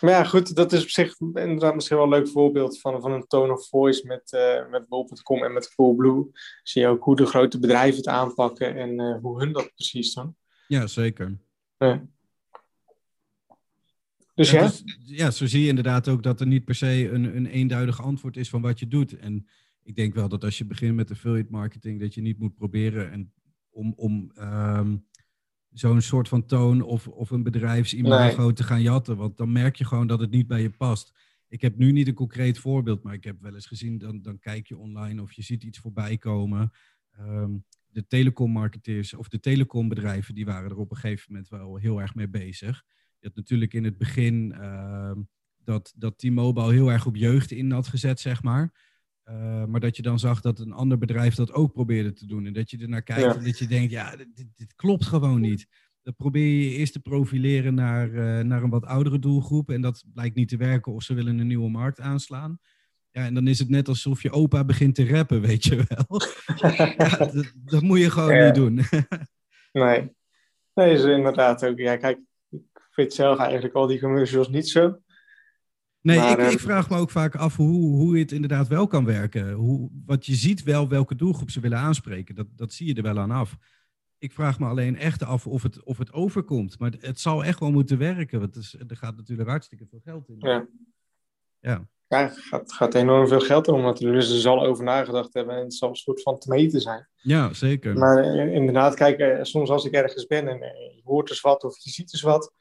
Maar 0.00 0.10
ja, 0.10 0.24
goed, 0.24 0.54
dat 0.54 0.72
is 0.72 0.82
op 0.82 0.88
zich 0.88 1.20
inderdaad 1.20 1.74
misschien 1.74 1.96
wel 1.96 2.06
een 2.06 2.12
leuk 2.12 2.28
voorbeeld 2.28 2.80
van, 2.80 3.00
van 3.00 3.12
een 3.12 3.26
tone 3.26 3.52
of 3.52 3.68
voice 3.68 4.06
met, 4.06 4.32
uh, 4.32 4.70
met 4.70 4.88
bol.com 4.88 5.42
en 5.42 5.52
met 5.52 5.74
Coolblue. 5.74 6.30
Zie 6.62 6.82
je 6.82 6.88
ook 6.88 7.04
hoe 7.04 7.16
de 7.16 7.26
grote 7.26 7.58
bedrijven 7.58 7.96
het 7.96 8.08
aanpakken 8.08 8.76
en 8.76 9.00
uh, 9.00 9.16
hoe 9.20 9.38
hun 9.38 9.52
dat 9.52 9.72
precies 9.74 10.14
doen. 10.14 10.36
Ja, 10.68 10.86
zeker. 10.86 11.38
Ja. 11.78 12.06
Dus 14.34 14.50
ja? 14.50 14.60
Dus, 14.62 14.84
ja, 15.04 15.30
zo 15.30 15.46
zie 15.46 15.62
je 15.62 15.68
inderdaad 15.68 16.08
ook 16.08 16.22
dat 16.22 16.40
er 16.40 16.46
niet 16.46 16.64
per 16.64 16.74
se 16.74 17.10
een, 17.10 17.36
een 17.36 17.46
eenduidig 17.46 18.02
antwoord 18.02 18.36
is 18.36 18.48
van 18.48 18.62
wat 18.62 18.78
je 18.78 18.88
doet. 18.88 19.18
En 19.18 19.46
ik 19.82 19.96
denk 19.96 20.14
wel 20.14 20.28
dat 20.28 20.44
als 20.44 20.58
je 20.58 20.64
begint 20.64 20.94
met 20.94 21.10
affiliate 21.10 21.50
marketing, 21.50 22.00
dat 22.00 22.14
je 22.14 22.20
niet 22.20 22.38
moet 22.38 22.54
proberen 22.54 23.10
en 23.10 23.32
om, 23.70 23.92
om 23.96 24.32
um, 24.38 25.06
zo'n 25.74 26.00
soort 26.00 26.28
van 26.28 26.46
toon 26.46 26.82
of, 26.82 27.08
of 27.08 27.30
een 27.30 27.42
bedrijfsimago 27.42 28.44
nee. 28.44 28.52
te 28.52 28.62
gaan 28.62 28.82
jatten. 28.82 29.16
Want 29.16 29.36
dan 29.36 29.52
merk 29.52 29.76
je 29.76 29.84
gewoon 29.84 30.06
dat 30.06 30.20
het 30.20 30.30
niet 30.30 30.46
bij 30.46 30.62
je 30.62 30.70
past. 30.70 31.18
Ik 31.48 31.60
heb 31.60 31.76
nu 31.76 31.92
niet 31.92 32.08
een 32.08 32.14
concreet 32.14 32.58
voorbeeld, 32.58 33.02
maar 33.02 33.14
ik 33.14 33.24
heb 33.24 33.36
wel 33.40 33.54
eens 33.54 33.66
gezien, 33.66 33.98
dan, 33.98 34.22
dan 34.22 34.38
kijk 34.38 34.66
je 34.66 34.76
online 34.76 35.22
of 35.22 35.32
je 35.32 35.42
ziet 35.42 35.62
iets 35.62 35.78
voorbij 35.78 36.18
komen. 36.18 36.72
Um, 37.20 37.64
de 37.86 38.06
telecommarketeers 38.06 39.14
of 39.14 39.28
de 39.28 39.40
telecombedrijven, 39.40 40.34
die 40.34 40.44
waren 40.44 40.70
er 40.70 40.76
op 40.76 40.90
een 40.90 40.96
gegeven 40.96 41.32
moment 41.32 41.48
wel 41.48 41.76
heel 41.76 42.00
erg 42.00 42.14
mee 42.14 42.28
bezig. 42.28 42.84
Je 43.18 43.26
had 43.26 43.36
natuurlijk 43.36 43.74
in 43.74 43.84
het 43.84 43.98
begin 43.98 44.54
uh, 44.56 45.12
dat, 45.64 45.92
dat 45.96 46.18
T-Mobile 46.18 46.72
heel 46.72 46.92
erg 46.92 47.06
op 47.06 47.16
jeugd 47.16 47.50
in 47.50 47.70
had 47.70 47.86
gezet, 47.86 48.20
zeg 48.20 48.42
maar. 48.42 48.92
Uh, 49.30 49.64
maar 49.64 49.80
dat 49.80 49.96
je 49.96 50.02
dan 50.02 50.18
zag 50.18 50.40
dat 50.40 50.58
een 50.58 50.72
ander 50.72 50.98
bedrijf 50.98 51.34
dat 51.34 51.52
ook 51.52 51.72
probeerde 51.72 52.12
te 52.12 52.26
doen. 52.26 52.46
En 52.46 52.52
dat 52.52 52.70
je 52.70 52.78
er 52.78 52.88
naar 52.88 53.02
kijkt 53.02 53.22
ja. 53.22 53.34
en 53.34 53.44
dat 53.44 53.58
je 53.58 53.66
denkt, 53.66 53.90
ja, 53.90 54.16
dit, 54.16 54.48
dit, 54.56 54.74
klopt 54.74 55.06
gewoon 55.06 55.40
niet. 55.40 55.66
Dan 56.02 56.14
probeer 56.14 56.62
je 56.62 56.70
eerst 56.70 56.92
te 56.92 57.00
profileren 57.00 57.74
naar, 57.74 58.08
uh, 58.08 58.40
naar 58.40 58.62
een 58.62 58.70
wat 58.70 58.84
oudere 58.84 59.18
doelgroep. 59.18 59.70
En 59.70 59.80
dat 59.80 60.04
blijkt 60.12 60.34
niet 60.34 60.48
te 60.48 60.56
werken 60.56 60.92
of 60.92 61.02
ze 61.02 61.14
willen 61.14 61.38
een 61.38 61.46
nieuwe 61.46 61.70
markt 61.70 62.00
aanslaan. 62.00 62.58
Ja, 63.10 63.24
en 63.24 63.34
dan 63.34 63.46
is 63.46 63.58
het 63.58 63.68
net 63.68 63.88
alsof 63.88 64.22
je 64.22 64.30
opa 64.30 64.64
begint 64.64 64.94
te 64.94 65.08
rappen, 65.08 65.40
weet 65.50 65.64
je 65.64 65.84
wel. 65.88 66.20
ja, 66.56 67.16
dat, 67.16 67.52
dat, 67.54 67.82
moet 67.82 67.98
je 67.98 68.10
gewoon 68.10 68.34
ja. 68.34 68.44
niet 68.44 68.54
doen. 68.54 68.80
nee. 69.72 70.12
Nee, 70.74 70.92
is 70.92 71.04
inderdaad 71.04 71.66
ook. 71.66 71.78
Ja, 71.78 71.96
kijk, 71.96 72.18
ik 72.50 72.88
vind 72.90 73.12
zelf 73.12 73.38
eigenlijk 73.38 73.74
al 73.74 73.86
die 73.86 74.00
commercials 74.00 74.48
niet 74.48 74.68
zo. 74.68 74.98
Nee, 76.04 76.18
maar, 76.18 76.38
ik, 76.38 76.52
ik, 76.52 76.60
vraag 76.60 76.90
me 76.90 76.96
ook 76.96 77.10
vaak 77.10 77.34
af 77.34 77.56
hoe, 77.56 77.96
hoe 77.96 78.18
het 78.18 78.32
inderdaad 78.32 78.68
wel 78.68 78.86
kan 78.86 79.04
werken. 79.04 79.52
Hoe, 79.52 79.90
wat 80.06 80.26
je 80.26 80.34
ziet 80.34 80.62
wel 80.62 80.88
welke 80.88 81.14
doelgroep 81.14 81.50
ze 81.50 81.60
willen 81.60 81.78
aanspreken. 81.78 82.34
Dat, 82.34 82.46
dat 82.56 82.72
zie 82.72 82.86
je 82.86 82.94
er 82.94 83.02
wel 83.02 83.18
aan 83.18 83.30
af. 83.30 83.56
Ik 84.18 84.32
vraag 84.32 84.58
me 84.58 84.66
alleen 84.66 84.98
echt 84.98 85.22
af 85.22 85.46
of 85.46 85.62
het, 85.62 85.82
of 85.82 85.98
het 85.98 86.12
overkomt. 86.12 86.78
Maar 86.78 86.92
het, 87.00 87.20
zal 87.20 87.44
echt 87.44 87.60
wel 87.60 87.70
moeten 87.70 87.98
werken. 87.98 88.40
Want 88.40 88.56
is, 88.56 88.76
er 88.88 88.96
gaat 88.96 89.16
natuurlijk 89.16 89.48
hartstikke 89.48 89.86
veel 89.90 90.00
geld 90.04 90.28
in. 90.28 90.36
Ja. 90.38 90.66
Ja. 91.60 91.88
ja, 92.06 92.28
gaat, 92.28 92.72
gaat 92.72 92.94
enorm 92.94 93.28
veel 93.28 93.40
geld 93.40 93.68
om 93.68 93.82
natuurlijk. 93.82 94.20
Dus 94.20 94.32
er 94.32 94.40
zal 94.40 94.64
over 94.64 94.84
nagedacht 94.84 95.34
hebben 95.34 95.56
en 95.56 95.62
het 95.62 95.74
zal 95.74 95.88
een 95.88 95.94
soort 95.96 96.22
van 96.22 96.38
te 96.38 96.48
meten 96.48 96.80
zijn. 96.80 97.08
Ja, 97.14 97.52
zeker. 97.52 97.98
Maar 97.98 98.24
eh, 98.24 98.54
inderdaad, 98.54 98.94
kijk, 98.94 99.18
eh, 99.18 99.42
soms 99.42 99.70
als 99.70 99.84
ik 99.84 99.92
ergens 99.92 100.26
ben 100.26 100.48
en 100.48 100.58
je 100.94 101.00
hoort 101.04 101.30
eens 101.30 101.40
wat 101.40 101.64
of 101.64 101.78
je 101.78 101.90
ziet 101.90 102.12
eens 102.12 102.22
wat, 102.22 102.52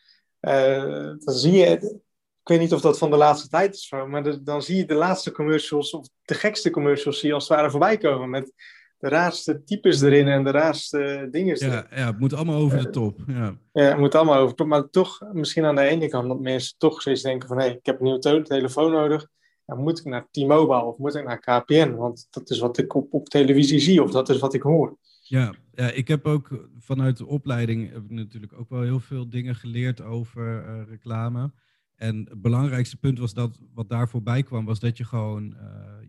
dan 1.19 1.35
zie 1.35 1.51
je, 1.51 2.01
ik 2.43 2.49
weet 2.49 2.59
niet 2.59 2.73
of 2.73 2.81
dat 2.81 2.97
van 2.97 3.11
de 3.11 3.17
laatste 3.17 3.47
tijd 3.47 3.75
is, 3.75 3.93
maar 4.07 4.43
dan 4.43 4.61
zie 4.61 4.77
je 4.77 4.85
de 4.85 4.93
laatste 4.93 5.31
commercials 5.31 5.91
of 5.91 6.07
de 6.25 6.33
gekste 6.33 6.69
commercials 6.69 7.19
zie 7.19 7.27
je 7.27 7.33
als 7.33 7.47
het 7.47 7.57
ware 7.57 7.71
voorbij 7.71 7.97
komen 7.97 8.29
met 8.29 8.53
de 9.03 9.09
raarste 9.09 9.63
types 9.63 10.01
erin 10.01 10.27
en 10.27 10.43
de 10.43 10.51
raarste 10.51 11.27
dingen. 11.31 11.57
Ja, 11.59 11.87
ja, 11.95 12.05
het 12.05 12.19
moet 12.19 12.33
allemaal 12.33 12.61
over 12.61 12.81
de 12.81 12.89
top. 12.89 13.19
Ja. 13.27 13.57
ja, 13.73 13.83
het 13.83 13.97
moet 13.97 14.15
allemaal 14.15 14.35
over 14.35 14.49
de 14.49 14.55
top. 14.55 14.67
Maar 14.67 14.89
toch, 14.89 15.19
misschien 15.31 15.65
aan 15.65 15.75
de 15.75 15.81
ene 15.81 16.09
kant, 16.09 16.27
dat 16.27 16.39
mensen 16.39 16.75
toch 16.77 17.01
steeds 17.01 17.21
denken 17.21 17.47
van... 17.47 17.57
hé, 17.57 17.63
hey, 17.63 17.73
ik 17.73 17.85
heb 17.85 17.99
een 17.99 18.03
nieuwe 18.03 18.41
telefoon 18.43 18.91
nodig. 18.91 19.27
Dan 19.65 19.77
moet 19.77 19.99
ik 19.99 20.05
naar 20.05 20.27
T-Mobile 20.31 20.83
of 20.83 20.97
moet 20.97 21.15
ik 21.15 21.23
naar 21.25 21.39
KPN? 21.39 21.95
Want 21.95 22.27
dat 22.29 22.49
is 22.49 22.59
wat 22.59 22.77
ik 22.77 22.95
op, 22.95 23.13
op 23.13 23.29
televisie 23.29 23.79
zie 23.79 24.03
of 24.03 24.11
dat 24.11 24.29
is 24.29 24.39
wat 24.39 24.53
ik 24.53 24.61
hoor. 24.61 24.97
Ja, 25.21 25.53
ja, 25.73 25.91
ik 25.91 26.07
heb 26.07 26.25
ook 26.25 26.67
vanuit 26.79 27.17
de 27.17 27.25
opleiding 27.25 27.91
heb 27.91 28.03
ik 28.03 28.09
natuurlijk 28.09 28.53
ook 28.53 28.69
wel 28.69 28.81
heel 28.81 28.99
veel 28.99 29.29
dingen 29.29 29.55
geleerd 29.55 30.01
over 30.01 30.65
uh, 30.67 30.89
reclame. 30.89 31.51
En 32.03 32.25
het 32.29 32.41
belangrijkste 32.41 32.97
punt 32.97 33.19
was 33.19 33.33
dat 33.33 33.59
wat 33.73 33.89
daar 33.89 34.09
voorbij 34.09 34.43
kwam, 34.43 34.65
was 34.65 34.79
dat 34.79 34.97
je 34.97 35.03
gewoon, 35.03 35.43
uh, 35.43 35.61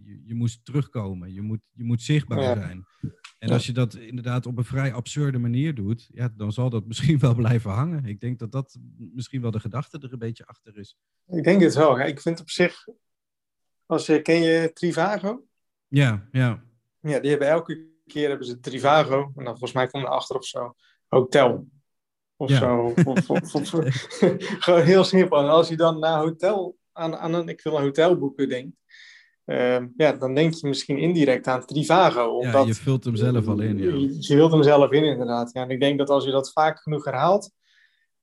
je, 0.05 0.23
je, 0.25 0.35
moest 0.35 0.65
terugkomen. 0.65 1.33
Je 1.33 1.43
moet, 1.43 1.61
je 1.73 1.85
moet 1.85 2.03
zichtbaar 2.03 2.43
zijn. 2.43 2.87
En 3.39 3.51
als 3.51 3.67
je 3.67 3.73
dat 3.73 3.95
inderdaad 3.95 4.47
op 4.47 4.59
een 4.59 4.65
vrij 4.65 4.93
absurde 4.93 5.39
manier 5.39 5.75
doet, 5.75 6.09
ja, 6.13 6.29
dan 6.37 6.53
zal 6.53 6.71
dat 6.71 6.87
misschien 6.91 7.19
wel 7.19 7.35
blijven 7.35 7.71
hangen. 7.71 8.05
Ik 8.05 8.21
denk 8.21 8.39
dat 8.39 8.53
dat 8.53 8.79
misschien 8.97 9.41
wel 9.41 9.51
de 9.51 9.61
gedachte 9.61 9.99
er 9.99 10.13
een 10.13 10.19
beetje 10.19 10.47
achter 10.47 10.79
is. 10.79 10.97
Ik 11.27 11.45
denk 11.45 11.61
het 11.61 11.75
wel. 11.75 12.01
Ik 12.01 12.21
vind 12.21 12.41
op 12.41 12.51
zich, 12.51 12.87
als 13.87 14.07
je, 14.07 14.23
ken 14.23 14.43
je 14.43 14.71
Trivago? 14.73 15.45
Ja, 15.89 16.29
ja. 16.33 16.63
Ja, 17.01 17.21
die 17.21 17.31
hebben 17.31 17.49
elke 17.49 17.87
keer 18.07 18.29
hebben 18.29 18.47
ze 18.47 18.61
Trivago. 18.61 19.33
En 19.37 19.45
dan 19.45 19.59
volgens 19.59 19.73
mij 19.73 19.87
komt 19.87 20.05
erachter 20.05 20.37
of 20.37 20.45
zo. 20.45 20.75
Hotel. 21.09 21.69
Of 22.45 22.51
zo. 22.51 22.95
Of, 23.05 23.31
of, 23.31 23.71
gewoon 24.65 24.83
heel 24.83 25.05
simpel. 25.05 25.39
En 25.39 25.49
als 25.49 25.69
je 25.69 25.77
dan 25.77 25.99
naar 25.99 26.19
hotel, 26.19 26.77
aan, 26.93 27.17
aan 27.17 27.35
een, 27.35 27.49
ik 27.49 27.63
wil 27.63 27.77
een 27.77 27.83
hotel 27.83 28.19
boeken 28.19 28.49
denkt, 28.49 28.77
uh, 29.47 29.79
ja, 29.97 30.13
dan 30.13 30.35
denk 30.35 30.55
je 30.55 30.67
misschien 30.67 30.99
indirect 30.99 31.47
aan 31.47 31.67
Trivago. 31.67 32.39
Omdat, 32.39 32.63
ja, 32.63 32.67
je 32.67 32.75
vult 32.75 33.05
hem 33.05 33.17
zelf 33.17 33.49
al 33.49 33.61
in. 33.61 33.79
Ja. 33.79 33.85
Je, 33.85 34.17
je 34.21 34.37
vult 34.37 34.53
hem 34.53 34.63
zelf 34.63 34.91
in, 34.91 35.05
inderdaad. 35.05 35.53
Ja, 35.53 35.63
en 35.63 35.71
ik 35.71 35.81
denk 35.81 35.99
dat 35.99 36.11
als 36.11 36.25
je 36.25 36.31
dat 36.31 36.53
vaak 36.53 36.83
genoeg 36.83 37.05
herhaalt, 37.05 37.51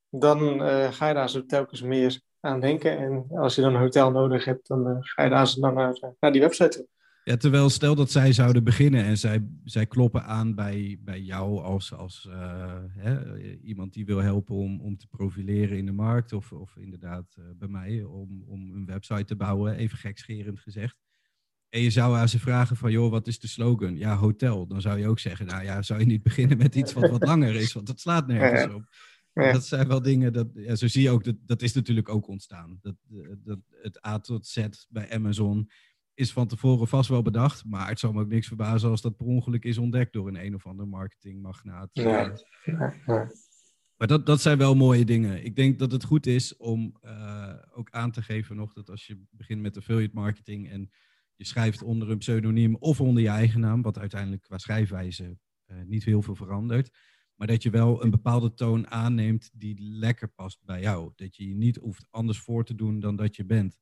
dan 0.10 0.62
uh, 0.62 0.92
ga 0.92 1.08
je 1.08 1.14
daar 1.14 1.30
zo 1.30 1.46
telkens 1.46 1.82
meer 1.82 2.22
aan 2.40 2.60
denken. 2.60 2.98
En 2.98 3.26
als 3.38 3.56
je 3.56 3.62
dan 3.62 3.74
een 3.74 3.82
hotel 3.82 4.12
nodig 4.12 4.46
hebt, 4.46 4.68
dan 4.68 4.88
uh, 4.88 4.96
ga 5.00 5.24
je 5.24 5.30
daar 5.30 5.54
dan 5.60 5.74
naar, 5.74 6.16
naar 6.20 6.32
die 6.32 6.42
website 6.42 6.70
toe. 6.70 6.88
Ja, 7.24 7.38
terwijl 7.38 7.70
stel 7.70 7.96
dat 7.96 8.12
zij 8.12 8.34
zouden 8.34 8.64
beginnen 8.64 9.04
en 9.04 9.18
zij, 9.18 9.48
zij 9.64 9.86
kloppen 9.88 10.26
aan 10.26 10.56
bij, 10.56 11.00
bij 11.02 11.22
jou 11.22 11.62
als, 11.62 11.94
als 11.94 12.28
uh, 12.30 12.78
hè, 12.88 13.48
iemand 13.60 13.94
die 13.94 14.06
wil 14.06 14.18
helpen 14.18 14.56
om, 14.56 14.82
om 14.82 14.98
te 14.98 15.08
profileren 15.08 15.78
in 15.78 15.86
de 15.86 15.92
markt. 15.92 16.34
Of, 16.34 16.52
of 16.52 16.78
inderdaad 16.78 17.36
uh, 17.40 17.46
bij 17.56 17.68
mij 17.68 18.04
om, 18.04 18.44
om 18.48 18.72
een 18.72 18.86
website 18.86 19.26
te 19.26 19.36
bouwen, 19.36 19.76
even 19.76 19.98
gekscherend 19.98 20.60
gezegd. 20.60 20.98
En 21.70 21.82
je 21.82 21.90
zou 21.90 22.16
aan 22.16 22.30
ze 22.30 22.40
vragen 22.40 22.76
van, 22.76 22.92
joh, 22.92 23.12
wat 23.12 23.28
is 23.28 23.40
de 23.40 23.48
slogan? 23.48 23.98
Ja, 23.98 24.16
hotel. 24.16 24.68
Dan 24.68 24.82
zou 24.82 25.00
je 25.00 25.08
ook 25.08 25.20
zeggen, 25.20 25.46
nou 25.46 25.64
ja, 25.64 25.82
zou 25.82 26.00
je 26.00 26.06
niet 26.06 26.24
beginnen 26.24 26.58
met 26.58 26.76
iets 26.76 26.94
wat 26.94 27.10
wat 27.10 27.26
langer 27.26 27.56
is, 27.56 27.74
want 27.74 27.88
dat 27.88 28.00
slaat 28.00 28.28
nergens 28.28 28.74
op. 28.74 28.86
Ja. 29.34 29.52
Dat 29.52 29.66
zijn 29.66 29.88
wel 29.88 30.02
dingen, 30.02 30.34
dat, 30.34 30.48
ja, 30.54 30.76
zo 30.76 30.88
zie 30.88 31.02
je 31.02 31.10
ook, 31.10 31.24
dat, 31.24 31.36
dat 31.46 31.62
is 31.62 31.74
natuurlijk 31.74 32.10
ook 32.10 32.28
ontstaan. 32.28 32.80
Dat, 32.82 32.96
dat, 33.44 33.60
het 33.82 34.06
A 34.06 34.20
tot 34.20 34.48
Z 34.48 34.68
bij 34.90 35.12
Amazon 35.12 35.70
is 36.22 36.34
van 36.34 36.48
tevoren 36.48 36.88
vast 36.88 37.10
wel 37.10 37.22
bedacht. 37.22 37.66
Maar 37.66 37.88
het 37.88 38.00
zou 38.00 38.14
me 38.14 38.22
ook 38.22 38.30
niks 38.30 38.48
verbazen 38.48 38.90
als 38.90 39.02
dat 39.02 39.18
per 39.18 39.26
ongeluk 39.26 39.64
is 39.64 39.78
ontdekt 39.78 40.14
door 40.14 40.28
een 40.28 40.46
een 40.46 40.56
of 40.56 40.66
ander 40.66 40.88
marketingmagnaat. 40.88 41.90
Ja. 41.92 42.34
Maar 43.98 44.08
dat, 44.10 44.26
dat 44.26 44.42
zijn 44.42 44.58
wel 44.58 44.76
mooie 44.76 45.06
dingen. 45.06 45.46
Ik 45.46 45.56
denk 45.56 45.80
dat 45.80 45.92
het 45.92 46.04
goed 46.04 46.26
is 46.26 46.58
om 46.58 46.98
uh, 47.04 47.54
ook 47.74 47.90
aan 47.90 48.12
te 48.12 48.22
geven 48.22 48.56
nog 48.56 48.74
dat 48.74 48.90
als 48.90 49.08
je 49.08 49.24
begint 49.30 49.62
met 49.62 49.78
affiliate 49.78 50.16
marketing 50.16 50.70
en 50.70 50.92
je 51.36 51.46
schrijft 51.46 51.82
onder 51.82 52.10
een 52.10 52.18
pseudoniem 52.18 52.76
of 52.76 53.02
onder 53.02 53.24
je 53.24 53.30
eigen 53.30 53.60
naam, 53.60 53.82
wat 53.82 53.98
uiteindelijk 53.98 54.42
qua 54.42 54.58
schrijfwijze 54.58 55.38
uh, 55.68 55.78
niet 55.86 56.04
heel 56.04 56.22
veel 56.22 56.36
verandert, 56.36 56.98
maar 57.36 57.48
dat 57.48 57.64
je 57.64 57.70
wel 57.70 58.04
een 58.04 58.10
bepaalde 58.10 58.54
toon 58.54 58.88
aanneemt 58.88 59.50
die 59.54 59.82
lekker 59.82 60.28
past 60.28 60.60
bij 60.66 60.82
jou. 60.82 61.12
Dat 61.16 61.36
je 61.36 61.48
je 61.48 61.56
niet 61.56 61.78
hoeft 61.78 62.08
anders 62.10 62.40
voor 62.40 62.66
te 62.66 62.76
doen 62.76 63.00
dan 63.00 63.16
dat 63.16 63.36
je 63.36 63.46
bent. 63.46 63.78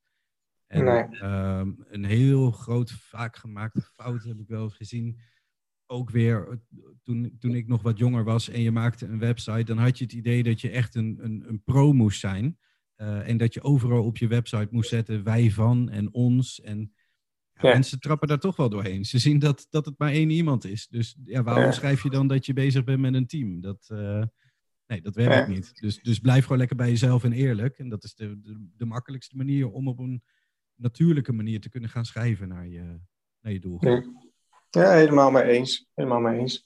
En 0.69 1.11
ehm, 1.11 1.71
een 1.77 2.05
heel 2.05 2.51
groot, 2.51 2.91
vaak 2.91 3.35
gemaakte 3.35 3.81
fout 3.81 4.23
heb 4.23 4.39
ik 4.39 4.47
wel 4.47 4.69
gezien. 4.69 5.19
Ook 5.85 6.09
weer 6.09 6.47
eh, 6.47 6.57
toen, 7.03 7.35
toen 7.39 7.55
ik 7.55 7.67
nog 7.67 7.81
wat 7.81 7.97
jonger 7.97 8.23
was 8.23 8.49
en 8.49 8.61
je 8.61 8.71
maakte 8.71 9.05
een 9.05 9.19
website, 9.19 9.63
dan 9.63 9.77
had 9.77 9.97
je 9.97 10.03
het 10.03 10.13
idee 10.13 10.43
dat 10.43 10.61
je 10.61 10.69
echt 10.69 10.95
een, 10.95 11.17
een, 11.21 11.43
een 11.47 11.63
pro 11.63 11.93
moest 11.93 12.19
zijn. 12.19 12.57
Uh, 12.97 13.27
en 13.27 13.37
dat 13.37 13.53
je 13.53 13.61
overal 13.61 14.03
op 14.03 14.17
je 14.17 14.27
website 14.27 14.67
moest 14.71 14.89
zetten 14.89 15.23
wij 15.23 15.51
van 15.51 15.89
en 15.89 16.13
ons. 16.13 16.61
En 16.61 16.93
ja, 17.53 17.73
mensen 17.73 17.99
trappen 17.99 18.27
daar 18.27 18.39
toch 18.39 18.55
wel 18.55 18.69
doorheen. 18.69 19.05
Ze 19.05 19.19
zien 19.19 19.39
dat, 19.39 19.67
dat 19.69 19.85
het 19.85 19.97
maar 19.97 20.11
één 20.11 20.29
iemand 20.29 20.65
is. 20.65 20.87
Dus 20.87 21.17
ja, 21.23 21.43
waarom 21.43 21.71
schrijf 21.71 22.03
je 22.03 22.09
dan 22.09 22.27
dat 22.27 22.45
je 22.45 22.53
bezig 22.53 22.83
bent 22.83 22.99
met 22.99 23.13
een 23.13 23.27
team? 23.27 23.61
Dat, 23.61 23.89
uh, 23.91 24.23
nee, 24.87 25.01
dat 25.01 25.15
werkt 25.15 25.47
niet. 25.47 25.79
Dus, 25.81 26.01
dus 26.01 26.19
blijf 26.19 26.43
gewoon 26.43 26.57
lekker 26.57 26.77
bij 26.77 26.89
jezelf 26.89 27.23
en 27.23 27.33
eerlijk. 27.33 27.77
En 27.77 27.89
dat 27.89 28.03
is 28.03 28.15
de, 28.15 28.39
de, 28.41 28.67
de 28.77 28.85
makkelijkste 28.85 29.37
manier 29.37 29.69
om 29.69 29.87
op 29.87 29.99
een 29.99 30.23
natuurlijke 30.79 31.33
manier 31.33 31.61
te 31.61 31.69
kunnen 31.69 31.89
gaan 31.89 32.05
schrijven 32.05 32.47
naar 32.47 32.67
je, 32.67 32.99
naar 33.41 33.53
je 33.53 33.59
doelgroep. 33.59 34.05
Ja, 34.69 34.91
helemaal 34.91 35.31
mee 35.31 35.43
eens. 35.43 35.87
Helemaal 35.93 36.19
mee 36.19 36.39
eens. 36.39 36.63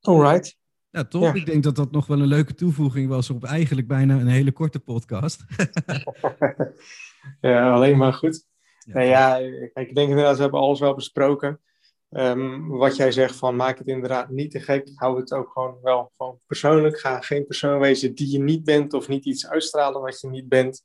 Alright. 0.00 0.56
Ja, 0.90 1.04
toch? 1.04 1.34
Ik 1.34 1.46
denk 1.46 1.62
dat 1.62 1.76
dat 1.76 1.90
nog 1.90 2.06
wel 2.06 2.20
een 2.20 2.26
leuke 2.26 2.54
toevoeging 2.54 3.08
was 3.08 3.30
op 3.30 3.44
eigenlijk 3.44 3.86
bijna 3.86 4.20
een 4.20 4.26
hele 4.26 4.52
korte 4.52 4.80
podcast. 4.80 5.44
ja, 7.40 7.72
alleen 7.72 7.96
maar 7.96 8.12
goed. 8.12 8.46
Ja. 8.78 8.94
Nou 8.94 9.06
ja, 9.06 9.36
ik 9.74 9.94
denk 9.94 10.08
inderdaad, 10.08 10.36
we 10.36 10.42
hebben 10.42 10.60
alles 10.60 10.80
wel 10.80 10.94
besproken. 10.94 11.60
Um, 12.10 12.68
wat 12.68 12.96
jij 12.96 13.12
zegt 13.12 13.36
van 13.36 13.56
maak 13.56 13.78
het 13.78 13.86
inderdaad 13.86 14.28
niet 14.28 14.50
te 14.50 14.60
gek. 14.60 14.90
Hou 14.94 15.20
het 15.20 15.32
ook 15.32 15.50
gewoon 15.50 15.78
wel 15.82 16.12
gewoon 16.16 16.40
persoonlijk. 16.46 16.98
Ga 16.98 17.20
geen 17.20 17.46
persoon 17.46 17.78
wezen 17.78 18.14
die 18.14 18.30
je 18.30 18.38
niet 18.38 18.64
bent 18.64 18.92
of 18.92 19.08
niet 19.08 19.24
iets 19.24 19.48
uitstralen 19.48 20.00
wat 20.00 20.20
je 20.20 20.28
niet 20.28 20.48
bent. 20.48 20.84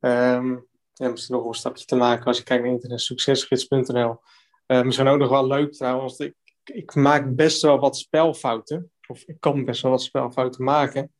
Um, 0.00 0.66
ja, 0.92 1.08
misschien 1.08 1.34
nog 1.36 1.46
een 1.46 1.54
stapje 1.54 1.84
te 1.84 1.96
maken 1.96 2.24
als 2.24 2.38
je 2.38 2.42
kijkt 2.42 2.62
naar 2.62 2.72
internetsuccesgids.nl. 2.72 4.20
Uh, 4.66 4.82
misschien 4.82 5.06
ook 5.06 5.18
nog 5.18 5.30
wel 5.30 5.46
leuk 5.46 5.72
trouwens. 5.72 6.18
Ik, 6.18 6.34
ik 6.64 6.94
maak 6.94 7.34
best 7.34 7.62
wel 7.62 7.78
wat 7.78 7.96
spelfouten. 7.96 8.92
Of 9.06 9.22
ik 9.22 9.36
kan 9.40 9.64
best 9.64 9.82
wel 9.82 9.90
wat 9.90 10.02
spelfouten 10.02 10.64
maken. 10.64 11.14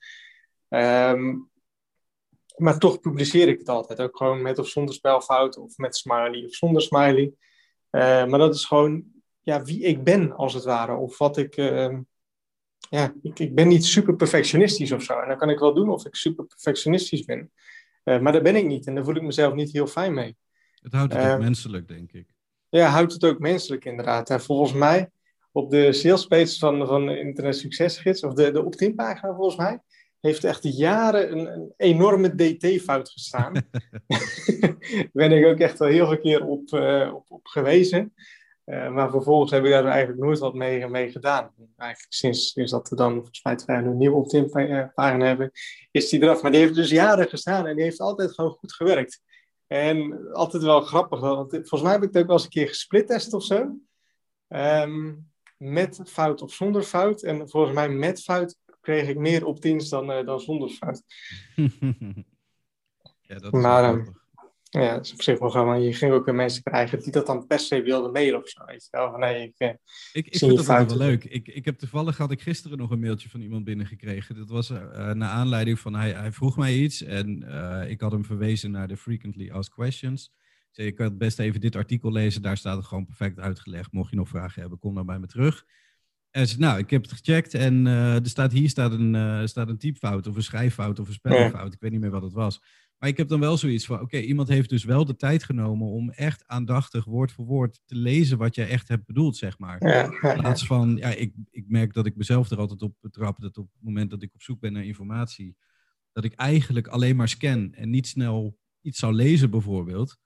Um, 0.68 1.50
maar 2.56 2.78
toch 2.78 3.00
publiceer 3.00 3.48
ik 3.48 3.58
het 3.58 3.68
altijd. 3.68 4.00
Ook 4.00 4.16
gewoon 4.16 4.42
met 4.42 4.58
of 4.58 4.68
zonder 4.68 4.94
spelfouten. 4.94 5.62
Of 5.62 5.76
met 5.76 5.96
smiley 5.96 6.44
of 6.44 6.54
zonder 6.54 6.82
smiley. 6.82 7.32
Uh, 7.90 8.26
maar 8.26 8.38
dat 8.38 8.54
is 8.54 8.64
gewoon 8.64 9.04
ja, 9.40 9.62
wie 9.62 9.82
ik 9.82 10.04
ben, 10.04 10.32
als 10.32 10.54
het 10.54 10.64
ware. 10.64 10.96
Of 10.96 11.18
wat 11.18 11.36
ik... 11.36 11.56
Uh, 11.56 11.98
ja, 12.90 13.14
ik, 13.22 13.38
ik 13.38 13.54
ben 13.54 13.68
niet 13.68 13.84
super 13.84 14.16
perfectionistisch 14.16 14.92
of 14.92 15.02
zo. 15.02 15.20
En 15.20 15.28
dan 15.28 15.38
kan 15.38 15.50
ik 15.50 15.58
wel 15.58 15.74
doen 15.74 15.90
of 15.90 16.06
ik 16.06 16.14
super 16.14 16.44
perfectionistisch 16.44 17.24
ben. 17.24 17.52
Uh, 18.08 18.18
maar 18.18 18.32
dat 18.32 18.42
ben 18.42 18.56
ik 18.56 18.66
niet 18.66 18.86
en 18.86 18.94
daar 18.94 19.04
voel 19.04 19.16
ik 19.16 19.22
mezelf 19.22 19.54
niet 19.54 19.72
heel 19.72 19.86
fijn 19.86 20.14
mee. 20.14 20.36
Het 20.82 20.92
houdt 20.92 21.12
het 21.12 21.22
ook 21.22 21.28
ehm, 21.28 21.40
menselijk, 21.40 21.88
denk 21.88 22.12
ik. 22.12 22.26
Ja, 22.68 22.88
houdt 22.88 23.12
het 23.12 23.24
ook 23.24 23.38
menselijk 23.38 23.84
inderdaad. 23.84 24.30
En 24.30 24.40
volgens 24.40 24.72
mij 24.72 25.10
op 25.52 25.70
de 25.70 25.92
salespage 25.92 26.58
van, 26.58 26.86
van 26.86 27.10
Internet 27.10 27.56
Succesgids, 27.56 28.22
of 28.22 28.32
de, 28.32 28.50
de 28.50 28.64
opt-in 28.64 28.94
pagina 28.94 29.34
volgens 29.34 29.56
mij, 29.56 29.80
heeft 30.20 30.44
echt 30.44 30.76
jaren 30.76 31.32
een, 31.32 31.46
een 31.46 31.72
enorme 31.76 32.34
DT-fout 32.34 33.08
gestaan. 33.08 33.52
Daar 34.60 35.08
ben 35.12 35.32
ik 35.32 35.46
ook 35.46 35.58
echt 35.58 35.78
wel 35.78 35.88
heel 35.88 36.06
veel 36.06 36.20
keer 36.20 36.44
op, 36.44 36.70
uh, 36.70 37.14
op, 37.14 37.24
op 37.28 37.46
gewezen. 37.46 38.14
Uh, 38.66 38.90
maar 38.90 39.10
vervolgens 39.10 39.50
heb 39.50 39.64
ik 39.64 39.70
daar 39.70 39.84
eigenlijk 39.84 40.20
nooit 40.20 40.38
wat 40.38 40.54
mee, 40.54 40.88
mee 40.88 41.10
gedaan. 41.10 41.50
Eigenlijk 41.76 42.12
sinds, 42.12 42.52
sinds 42.52 42.70
dat 42.70 42.88
we 42.88 42.96
dan 42.96 43.14
volgens 43.14 43.42
mij 43.42 43.56
twee 43.56 43.76
een 43.76 43.96
nieuwe 43.96 44.16
opt-in 44.16 44.50
pagina 44.94 45.26
hebben, 45.26 45.50
is 45.90 46.08
die 46.08 46.22
eraf. 46.22 46.42
Maar 46.42 46.50
die 46.50 46.60
heeft 46.60 46.74
dus 46.74 46.90
jaren 46.90 47.28
gestaan 47.28 47.66
en 47.66 47.74
die 47.74 47.84
heeft 47.84 48.00
altijd 48.00 48.34
gewoon 48.34 48.50
goed 48.50 48.72
gewerkt. 48.72 49.22
En 49.66 50.28
altijd 50.32 50.62
wel 50.62 50.80
grappig, 50.80 51.20
want 51.20 51.50
volgens 51.50 51.82
mij 51.82 51.92
heb 51.92 52.02
ik 52.02 52.08
het 52.08 52.18
ook 52.18 52.26
wel 52.26 52.36
eens 52.36 52.44
een 52.44 52.50
keer 52.50 52.68
gesplittest 52.68 53.34
of 53.34 53.44
zo. 53.44 53.76
Um, 54.48 55.30
met 55.56 56.00
fout 56.04 56.42
of 56.42 56.52
zonder 56.52 56.82
fout. 56.82 57.22
En 57.22 57.48
volgens 57.48 57.74
mij 57.74 57.88
met 57.88 58.22
fout 58.22 58.58
kreeg 58.80 59.08
ik 59.08 59.16
meer 59.16 59.46
opt-ins 59.46 59.88
dan, 59.88 60.10
uh, 60.10 60.26
dan 60.26 60.40
zonder 60.40 60.68
fout. 60.68 61.02
ja, 63.20 63.34
dat 63.34 63.52
is 63.54 63.60
maar, 63.60 64.04
Ja, 64.70 64.94
dat 64.94 65.04
is 65.04 65.12
op 65.12 65.22
zich 65.22 65.38
wel 65.38 65.50
gewoon. 65.50 65.66
Maar 65.66 65.80
je 65.80 65.92
ging 65.92 66.12
ook 66.12 66.24
weer 66.24 66.34
mensen 66.34 66.62
krijgen 66.62 67.00
die 67.00 67.12
dat 67.12 67.26
dan 67.26 67.46
per 67.46 67.58
se 67.58 67.82
wilden 67.82 68.12
mailen 68.12 68.42
of 68.42 68.48
zo. 68.48 68.64
Weet 68.64 68.88
je 68.90 68.96
wel? 68.96 69.10
Van, 69.10 69.20
nee, 69.20 69.42
ik, 69.42 69.54
eh, 69.56 69.68
ik, 70.12 70.26
ik 70.26 70.36
vind 70.36 70.56
dat 70.56 70.66
wel 70.66 70.96
leuk. 70.96 71.24
Ik, 71.24 71.48
ik 71.48 71.64
heb 71.64 71.78
toevallig 71.78 72.16
had 72.16 72.30
ik 72.30 72.40
gisteren 72.40 72.78
nog 72.78 72.90
een 72.90 73.00
mailtje 73.00 73.28
van 73.28 73.40
iemand 73.40 73.64
binnengekregen. 73.64 74.36
Dat 74.36 74.48
was 74.48 74.70
uh, 74.70 74.78
naar 75.12 75.28
aanleiding 75.28 75.80
van 75.80 75.94
hij, 75.94 76.10
hij 76.10 76.32
vroeg 76.32 76.56
mij 76.56 76.74
iets 76.74 77.02
en 77.02 77.44
uh, 77.44 77.90
ik 77.90 78.00
had 78.00 78.12
hem 78.12 78.24
verwezen 78.24 78.70
naar 78.70 78.88
de 78.88 78.96
Frequently 78.96 79.50
Asked 79.50 79.74
Questions. 79.74 80.32
Ik 80.34 80.82
zei, 80.82 80.86
je 80.86 80.92
kan 80.92 81.18
best 81.18 81.38
even 81.38 81.60
dit 81.60 81.76
artikel 81.76 82.12
lezen, 82.12 82.42
daar 82.42 82.56
staat 82.56 82.76
het 82.76 82.86
gewoon 82.86 83.06
perfect 83.06 83.38
uitgelegd. 83.38 83.92
Mocht 83.92 84.10
je 84.10 84.16
nog 84.16 84.28
vragen 84.28 84.60
hebben, 84.60 84.78
kom 84.78 84.94
dan 84.94 85.06
bij 85.06 85.18
me 85.18 85.26
terug. 85.26 85.64
En 86.30 86.46
zei, 86.46 86.60
nou, 86.60 86.78
ik 86.78 86.90
heb 86.90 87.02
het 87.02 87.12
gecheckt 87.12 87.54
en 87.54 87.86
uh, 87.86 88.14
er 88.14 88.28
staat 88.28 88.52
hier 88.52 88.68
staat 88.68 88.92
een, 88.92 89.48
staat 89.48 89.68
een 89.68 89.78
typfout 89.78 90.26
of 90.26 90.36
een 90.36 90.42
schrijffout 90.42 90.98
of 90.98 91.06
een 91.08 91.14
spelfout. 91.14 91.74
Ik 91.74 91.80
weet 91.80 91.90
niet 91.90 92.00
meer 92.00 92.10
wat 92.10 92.22
het 92.22 92.32
was. 92.32 92.60
Maar 92.98 93.08
ik 93.08 93.16
heb 93.16 93.28
dan 93.28 93.40
wel 93.40 93.56
zoiets 93.56 93.86
van, 93.86 94.00
oké, 94.00 94.18
iemand 94.18 94.48
heeft 94.48 94.68
dus 94.68 94.84
wel 94.84 95.04
de 95.04 95.16
tijd 95.16 95.44
genomen 95.44 95.88
om 95.88 96.10
echt 96.10 96.46
aandachtig 96.46 97.04
woord 97.04 97.32
voor 97.32 97.44
woord 97.44 97.80
te 97.84 97.94
lezen 97.94 98.38
wat 98.38 98.54
jij 98.54 98.68
echt 98.68 98.88
hebt 98.88 99.06
bedoeld, 99.06 99.36
zeg 99.36 99.58
maar. 99.58 99.86
Ja, 99.86 100.04
In 100.04 100.38
plaats 100.40 100.66
van, 100.66 100.96
ja, 100.96 101.08
ik, 101.08 101.34
ik 101.50 101.64
merk 101.68 101.92
dat 101.92 102.06
ik 102.06 102.16
mezelf 102.16 102.50
er 102.50 102.58
altijd 102.58 102.82
op 102.82 102.94
betrap, 103.00 103.40
dat 103.40 103.58
op 103.58 103.68
het 103.72 103.82
moment 103.82 104.10
dat 104.10 104.22
ik 104.22 104.34
op 104.34 104.42
zoek 104.42 104.60
ben 104.60 104.72
naar 104.72 104.84
informatie, 104.84 105.56
dat 106.12 106.24
ik 106.24 106.32
eigenlijk 106.32 106.86
alleen 106.86 107.16
maar 107.16 107.28
scan 107.28 107.72
en 107.72 107.90
niet 107.90 108.06
snel 108.06 108.58
iets 108.80 108.98
zou 108.98 109.12
lezen 109.12 109.50
bijvoorbeeld. 109.50 110.18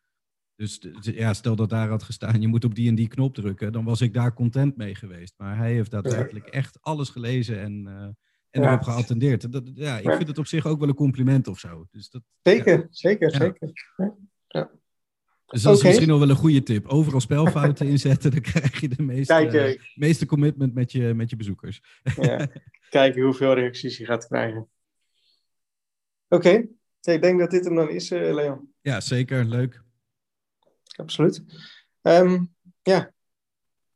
Dus 0.55 0.81
ja, 1.00 1.35
stel 1.35 1.57
dat 1.57 1.71
daar 1.71 1.89
had 1.89 2.03
gestaan, 2.03 2.41
je 2.41 2.49
moet 2.49 2.65
op 2.65 2.75
die 2.75 2.89
en 2.89 2.95
die 2.95 3.09
knop 3.09 3.35
drukken, 3.35 3.73
dan 3.73 3.85
was 3.85 4.00
ik 4.00 4.15
daar 4.15 4.35
content 4.35 4.77
mee 4.77 4.95
geweest. 4.95 5.35
Maar 5.37 5.57
hij 5.57 5.73
heeft 5.73 5.91
daadwerkelijk 5.91 6.47
echt 6.47 6.83
alles 6.83 7.09
gelezen 7.09 7.61
en... 7.61 7.87
Uh, 7.87 8.09
en 8.50 8.62
erop 8.62 8.83
geattendeerd. 8.83 9.52
Dat, 9.52 9.71
ja, 9.75 9.99
ik 9.99 10.11
vind 10.11 10.28
het 10.28 10.38
op 10.38 10.47
zich 10.47 10.66
ook 10.66 10.78
wel 10.78 10.88
een 10.88 10.95
compliment 10.95 11.49
of 11.49 11.59
zo. 11.59 11.87
Dus 11.90 12.11
dat, 12.11 12.23
zeker, 12.42 12.87
zeker, 12.90 13.30
zeker. 13.30 13.73
Ja. 14.47 14.71
Dus 15.47 15.62
dat 15.62 15.76
is 15.76 15.83
misschien 15.83 16.09
nog 16.09 16.19
wel 16.19 16.30
een 16.30 16.37
goede 16.37 16.62
tip. 16.62 16.87
Overal 16.87 17.21
spelfouten 17.21 17.87
inzetten, 17.95 18.30
dan 18.30 18.40
krijg 18.40 18.80
je 18.80 18.88
de 18.88 19.02
meeste, 19.02 19.35
Kijk, 19.35 19.92
meeste 19.95 20.26
commitment 20.26 20.75
met 20.75 20.92
je, 20.92 21.14
met 21.14 21.30
je 21.30 21.37
bezoekers. 21.37 21.83
Ja. 22.21 22.49
Kijken 22.88 23.23
hoeveel 23.23 23.54
reacties 23.54 23.97
je 23.97 24.04
gaat 24.04 24.26
krijgen. 24.26 24.69
Oké, 26.28 26.66
ik 27.00 27.23
denk 27.23 27.38
dat 27.38 27.50
dit 27.50 27.64
hem 27.64 27.75
dan 27.75 27.88
is, 27.88 28.11
uh, 28.11 28.35
Leon. 28.35 28.73
Ja, 28.80 29.00
zeker. 29.00 29.45
Leuk. 29.45 29.83
Absoluut. 30.97 31.42
Um, 32.02 32.54
ja, 32.83 33.12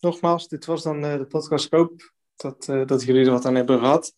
nogmaals, 0.00 0.48
dit 0.48 0.64
was 0.64 0.82
dan 0.82 1.04
uh, 1.04 1.16
de 1.16 1.26
podcast. 1.26 1.64
Ik 1.66 1.72
hoop 1.72 2.12
dat, 2.36 2.64
dat 2.64 3.02
jullie 3.02 3.24
er 3.24 3.30
wat 3.30 3.44
aan 3.44 3.54
hebben 3.54 3.78
gehad 3.78 4.14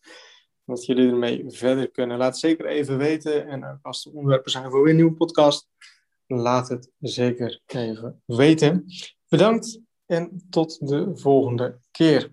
dat 0.67 0.85
jullie 0.85 1.09
ermee 1.09 1.43
verder 1.47 1.91
kunnen. 1.91 2.17
Laat 2.17 2.39
zeker 2.39 2.65
even 2.65 2.97
weten. 2.97 3.47
En 3.47 3.79
als 3.81 4.05
er 4.05 4.13
onderwerpen 4.13 4.51
zijn 4.51 4.71
voor 4.71 4.89
een 4.89 4.95
nieuwe 4.95 5.13
podcast, 5.13 5.69
laat 6.25 6.69
het 6.69 6.91
zeker 6.99 7.61
even 7.65 8.21
weten. 8.25 8.85
Bedankt 9.27 9.81
en 10.05 10.45
tot 10.49 10.87
de 10.87 11.11
volgende 11.13 11.79
keer. 11.91 12.31